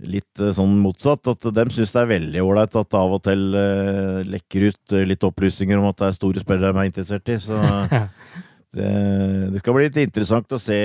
litt 0.00 0.42
sånn 0.54 0.78
motsatt. 0.80 1.26
At 1.34 1.50
de 1.56 1.64
syns 1.74 1.96
det 1.96 2.04
er 2.04 2.12
veldig 2.12 2.44
ålreit 2.46 2.78
at 2.78 2.92
det 2.94 3.00
av 3.00 3.16
og 3.16 3.24
til 3.26 3.42
lekker 4.30 4.68
ut 4.70 4.94
litt 5.10 5.26
opplysninger 5.26 5.80
om 5.80 5.90
at 5.90 5.98
det 5.98 6.06
er 6.06 6.16
store 6.20 6.44
spillere 6.44 6.70
de 6.70 6.84
er 6.84 6.92
interessert 6.92 7.34
i. 7.34 7.40
Så 7.42 7.58
det, 8.76 9.50
det 9.52 9.60
skal 9.62 9.74
bli 9.74 9.86
litt 9.88 9.96
interessant 10.02 10.52
å 10.54 10.58
se 10.60 10.76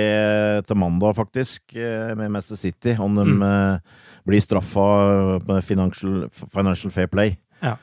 til 0.66 0.76
mandag, 0.80 1.14
faktisk, 1.16 1.62
eh, 1.76 2.14
med 2.18 2.30
Manchester 2.34 2.56
City. 2.56 2.96
Om 2.98 3.14
de 3.14 3.24
Mm. 3.24 3.42
eh, 3.42 3.78
blir 4.26 4.40
straffa 4.42 5.40
med 5.46 5.62
financial, 5.64 6.28
financial 6.32 6.90
fair 6.90 7.06
play. 7.06 7.38
Ja. 7.62 7.76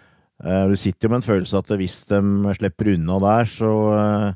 Eh, 0.43 0.67
Du 0.67 0.75
sitter 0.75 1.07
jo 1.07 1.09
med 1.09 1.23
en 1.23 1.29
følelse 1.29 1.57
at 1.57 1.67
hvis 1.77 2.05
de 2.09 2.19
slipper 2.55 2.93
unna 2.95 3.19
der, 3.19 3.45
så 3.45 3.71
eh, 3.95 4.33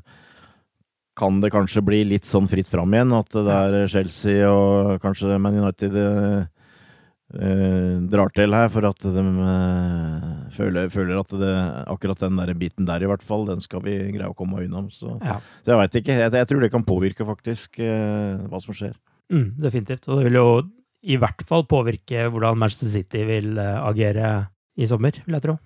kan 1.18 1.40
det 1.40 1.50
kanskje 1.52 1.84
bli 1.84 2.04
litt 2.04 2.24
sånn 2.24 2.46
fritt 2.48 2.68
fram 2.70 2.90
igjen. 2.94 3.12
At 3.12 3.28
det 3.28 3.48
er 3.52 3.88
Chelsea 3.88 4.46
og 4.48 5.00
kanskje 5.02 5.38
Man 5.40 5.58
United 5.58 5.92
eh, 7.34 7.98
drar 8.08 8.30
til 8.34 8.54
her 8.56 8.70
for 8.72 8.86
at 8.88 9.04
de 9.04 9.24
eh, 9.24 10.30
føler, 10.56 10.88
føler 10.92 11.20
at 11.20 11.34
det, 11.40 11.52
akkurat 11.92 12.22
den 12.24 12.38
der 12.40 12.54
biten 12.58 12.88
der, 12.88 13.02
i 13.04 13.10
hvert 13.10 13.24
fall, 13.26 13.44
den 13.48 13.60
skal 13.64 13.82
vi 13.84 13.98
greie 14.14 14.30
å 14.30 14.36
komme 14.38 14.62
unna. 14.64 14.86
Så, 14.94 15.18
Ja. 15.24 15.38
så 15.64 15.74
jeg 15.74 15.82
veit 15.82 16.00
ikke. 16.02 16.16
Jeg, 16.22 16.32
jeg 16.40 16.48
tror 16.50 16.60
det 16.64 16.72
kan 16.72 16.86
påvirke 16.88 17.26
faktisk 17.28 17.78
eh, 17.84 18.40
hva 18.48 18.60
som 18.64 18.74
skjer. 18.76 18.96
Mm, 19.32 19.48
definitivt. 19.60 20.08
Og 20.08 20.18
det 20.20 20.28
vil 20.30 20.40
jo 20.40 20.48
i 21.08 21.16
hvert 21.20 21.44
fall 21.46 21.62
påvirke 21.68 22.26
hvordan 22.32 22.58
Manchester 22.58 22.88
City 22.90 23.24
vil 23.28 23.58
eh, 23.60 23.76
agere 23.86 24.32
i 24.78 24.86
sommer, 24.88 25.12
vil 25.26 25.36
jeg 25.38 25.44
tro. 25.44 25.58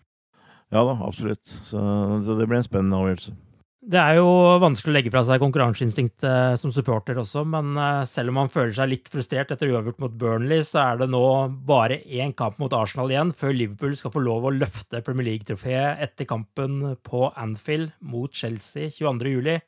Ja 0.73 0.83
da, 0.89 0.95
absolutt. 1.05 1.45
Så, 1.45 1.79
så 2.25 2.37
det 2.39 2.47
blir 2.49 2.59
en 2.63 2.65
spennende 2.67 2.97
avgjørelse. 2.97 3.35
Det 3.83 3.99
er 3.99 4.15
jo 4.21 4.27
vanskelig 4.63 4.93
å 4.93 4.95
legge 4.95 5.11
fra 5.11 5.25
seg 5.27 5.41
konkurranseinstinktet 5.43 6.61
som 6.61 6.71
supporter 6.71 7.19
også, 7.19 7.43
men 7.51 7.73
eh, 7.75 8.05
selv 8.07 8.31
om 8.31 8.37
man 8.39 8.51
føler 8.53 8.71
seg 8.77 8.93
litt 8.93 9.09
frustrert 9.11 9.51
etter 9.51 9.73
uavgjort 9.73 9.99
mot 10.05 10.15
Burnley, 10.21 10.63
så 10.63 10.85
er 10.85 11.01
det 11.01 11.09
nå 11.11 11.23
bare 11.67 11.99
én 12.07 12.31
kamp 12.39 12.61
mot 12.63 12.73
Arsenal 12.79 13.11
igjen 13.11 13.33
før 13.35 13.57
Liverpool 13.59 13.97
skal 13.99 14.15
få 14.15 14.23
lov 14.23 14.47
å 14.47 14.53
løfte 14.55 15.03
Premier 15.03 15.33
League-trofeet 15.33 15.99
etter 16.07 16.29
kampen 16.31 16.93
på 17.03 17.25
Anfield 17.35 17.91
mot 18.07 18.31
Chelsea 18.31 18.87
22.07. 18.87 19.59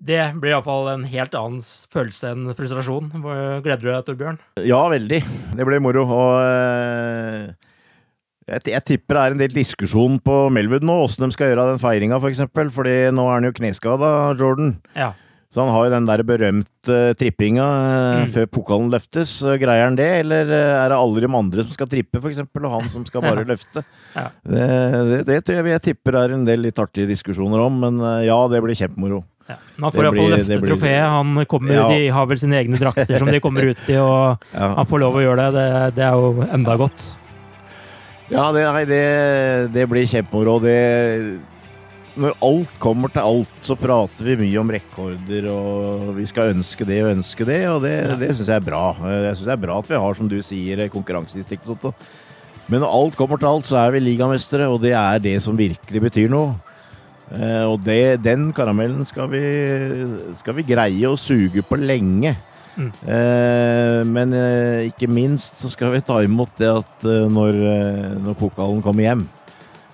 Det 0.00 0.20
blir 0.38 0.54
iallfall 0.54 0.92
en 0.94 1.08
helt 1.10 1.34
annen 1.36 1.66
følelse 1.92 2.30
enn 2.30 2.54
frustrasjon. 2.56 3.10
Gleder 3.66 3.82
du 3.82 3.90
deg, 3.90 4.06
Torbjørn? 4.06 4.38
Ja, 4.64 4.84
veldig. 4.88 5.18
Det 5.58 5.66
blir 5.66 5.82
moro. 5.82 6.06
Og 6.06 6.38
eh, 6.46 7.50
jeg, 8.50 8.66
jeg, 8.74 8.86
tipper 8.92 9.16
det 9.16 9.22
er 9.22 9.34
en 9.34 9.42
del 9.44 9.54
diskusjon 9.54 10.20
på 10.24 10.42
Melwood 10.52 10.86
nå, 10.86 11.00
åssen 11.06 11.26
de 11.26 11.34
skal 11.36 11.52
gjøre 11.52 11.70
den 11.72 11.82
feiringa, 11.82 12.18
f.eks. 12.18 12.24
For 12.24 12.34
eksempel, 12.34 12.70
fordi 12.74 12.94
nå 13.14 13.26
er 13.28 13.36
han 13.38 13.48
jo 13.48 13.56
kneskada, 13.56 14.12
Jordan. 14.40 14.76
Ja. 14.98 15.12
Så 15.50 15.64
han 15.64 15.72
har 15.74 15.88
jo 15.88 15.90
den 15.96 16.06
der 16.06 16.20
berømte 16.22 16.96
uh, 17.10 17.14
trippinga 17.18 17.64
uh, 17.64 18.18
mm. 18.22 18.28
før 18.30 18.44
pokalen 18.54 18.92
løftes. 18.92 19.32
Uh, 19.42 19.56
greier 19.58 19.88
han 19.88 19.98
det, 19.98 20.06
eller 20.20 20.46
er 20.46 20.92
det 20.92 20.98
alle 20.98 21.24
de 21.24 21.30
andre 21.40 21.64
som 21.64 21.74
skal 21.74 21.90
trippe, 21.90 22.20
f.eks., 22.22 22.44
og 22.46 22.68
han 22.70 22.86
som 22.92 23.06
skal 23.08 23.24
bare 23.26 23.42
løfte? 23.50 23.82
ja. 24.14 24.28
det, 24.46 24.68
det, 25.10 25.20
det, 25.26 25.40
tror 25.46 25.58
jeg 25.58 25.74
jeg 25.74 25.84
tipper 25.88 26.20
er 26.22 26.36
en 26.36 26.46
del 26.46 26.62
litt 26.68 26.78
artige 26.78 27.10
diskusjoner 27.10 27.66
om, 27.66 27.82
men 27.82 27.98
ja, 28.22 28.38
det 28.52 28.62
blir 28.62 28.78
kjempemoro. 28.78 29.24
Ja. 29.50 29.56
Han 29.82 29.90
får 29.90 30.06
iallfall 30.06 30.34
løfte 30.36 30.60
blir... 30.62 30.74
trofeet. 30.76 31.06
Han 31.16 31.46
kommer, 31.50 31.74
ja. 31.74 31.88
De 31.90 32.10
har 32.14 32.30
vel 32.30 32.38
sine 32.38 32.60
egne 32.60 32.78
drakter 32.78 33.18
som 33.18 33.30
de 33.30 33.42
kommer 33.42 33.72
ut 33.72 33.90
i, 33.90 33.98
og 33.98 34.38
ja. 34.54 34.70
han 34.78 34.86
får 34.86 35.02
lov 35.02 35.18
å 35.18 35.24
gjøre 35.24 35.48
det. 35.48 35.56
Det, 35.58 35.88
det 35.98 36.06
er 36.06 36.20
jo 36.22 36.46
enda 36.46 36.78
godt. 36.78 37.08
Ja, 38.30 38.50
det, 38.54 38.62
nei, 38.62 38.84
det, 38.86 39.04
det 39.74 39.86
blir 39.90 40.06
kjempemoro. 40.06 40.60
Når 42.20 42.36
alt 42.46 42.76
kommer 42.82 43.10
til 43.10 43.26
alt, 43.26 43.56
så 43.66 43.74
prater 43.78 44.26
vi 44.28 44.36
mye 44.44 44.60
om 44.60 44.70
rekorder, 44.70 45.46
og 45.50 46.12
vi 46.16 46.26
skal 46.30 46.52
ønske 46.54 46.86
det 46.86 47.00
og 47.04 47.12
ønske 47.16 47.46
det, 47.48 47.60
og 47.70 47.82
det, 47.86 47.94
ja. 47.96 48.16
det 48.20 48.32
syns 48.34 48.50
jeg 48.52 48.62
er 48.62 48.66
bra. 48.66 48.84
Jeg 49.02 49.34
syns 49.34 49.48
det 49.48 49.54
er 49.56 49.62
bra 49.66 49.78
at 49.82 49.90
vi 49.90 50.02
har, 50.04 50.18
som 50.18 50.30
du 50.30 50.36
sier, 50.46 50.84
konkurranseinstinkt. 50.94 51.70
Men 52.70 52.84
når 52.84 52.96
alt 53.00 53.18
kommer 53.18 53.40
til 53.40 53.50
alt, 53.50 53.66
så 53.66 53.80
er 53.82 53.96
vi 53.96 54.04
ligamestere, 54.04 54.68
og 54.70 54.78
det 54.84 54.94
er 54.94 55.22
det 55.22 55.36
som 55.42 55.58
virkelig 55.58 56.04
betyr 56.06 56.30
noe. 56.30 56.54
Eh, 57.34 57.64
og 57.66 57.82
det, 57.86 58.22
den 58.22 58.50
karamellen 58.54 59.02
skal 59.06 59.30
vi, 59.30 59.42
skal 60.38 60.58
vi 60.58 60.66
greie 60.70 61.10
å 61.10 61.18
suge 61.18 61.66
på 61.66 61.78
lenge. 61.78 62.36
Mm. 62.76 62.90
Eh, 63.04 64.00
men 64.06 64.34
eh, 64.36 64.88
ikke 64.90 65.10
minst 65.10 65.60
så 65.62 65.70
skal 65.72 65.94
vi 65.94 66.02
ta 66.04 66.20
imot 66.24 66.52
det 66.60 66.70
at 66.70 67.06
eh, 67.08 67.26
når, 67.30 67.58
når 68.22 68.38
pokalen 68.38 68.82
kommer 68.84 69.06
hjem. 69.06 69.26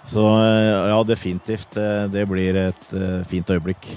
Så 0.07 0.23
ja, 0.23 0.99
definitivt. 1.03 1.73
Det 2.15 2.23
blir 2.31 2.55
et 2.61 2.93
fint 3.27 3.49
øyeblikk. 3.51 3.89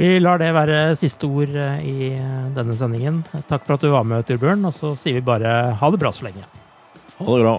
Vi 0.00 0.14
lar 0.16 0.40
det 0.40 0.54
være 0.56 0.94
siste 0.96 1.28
ord 1.28 1.52
i 1.52 2.14
denne 2.56 2.76
sendingen. 2.80 3.18
Takk 3.44 3.66
for 3.66 3.76
at 3.76 3.84
du 3.84 3.90
var 3.92 4.06
med, 4.08 4.24
Turbjørn. 4.24 4.64
Og 4.70 4.72
så 4.78 4.94
sier 4.96 5.18
vi 5.18 5.26
bare 5.26 5.74
ha 5.76 5.90
det 5.92 6.00
bra 6.00 6.14
så 6.16 6.24
lenge. 6.30 6.46
Ha 7.18 7.28
det 7.28 7.44
bra. 7.44 7.58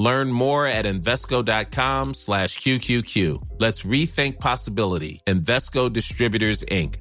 Learn 0.00 0.32
more 0.32 0.66
at 0.66 0.86
Invesco.com 0.86 2.14
slash 2.14 2.58
QQQ. 2.58 3.42
Let's 3.58 3.82
rethink 3.82 4.40
possibility. 4.40 5.20
Investco 5.26 5.92
Distributors, 5.92 6.64
Inc. 6.64 6.96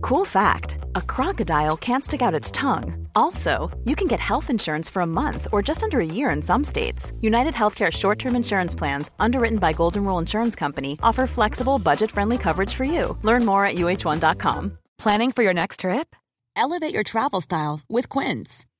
Cool 0.00 0.24
fact 0.24 0.78
a 0.94 1.02
crocodile 1.02 1.76
can't 1.76 2.04
stick 2.04 2.22
out 2.22 2.34
its 2.40 2.52
tongue. 2.52 3.08
Also, 3.16 3.76
you 3.84 3.96
can 3.96 4.06
get 4.06 4.20
health 4.20 4.50
insurance 4.50 4.88
for 4.88 5.02
a 5.02 5.06
month 5.06 5.48
or 5.50 5.62
just 5.62 5.82
under 5.82 5.98
a 5.98 6.06
year 6.06 6.30
in 6.30 6.42
some 6.42 6.62
states. 6.62 7.12
United 7.20 7.54
Healthcare 7.54 7.90
short 7.90 8.20
term 8.20 8.36
insurance 8.36 8.76
plans, 8.76 9.10
underwritten 9.18 9.58
by 9.58 9.72
Golden 9.72 10.04
Rule 10.04 10.20
Insurance 10.20 10.54
Company, 10.54 10.96
offer 11.02 11.26
flexible, 11.26 11.80
budget 11.80 12.10
friendly 12.12 12.38
coverage 12.38 12.74
for 12.74 12.84
you. 12.84 13.18
Learn 13.24 13.44
more 13.44 13.66
at 13.66 13.74
UH1.com. 13.74 14.78
Planning 14.98 15.32
for 15.32 15.42
your 15.42 15.54
next 15.54 15.80
trip? 15.80 16.14
Elevate 16.54 16.94
your 16.94 17.04
travel 17.04 17.40
style 17.40 17.80
with 17.88 18.08
Quince. 18.08 18.64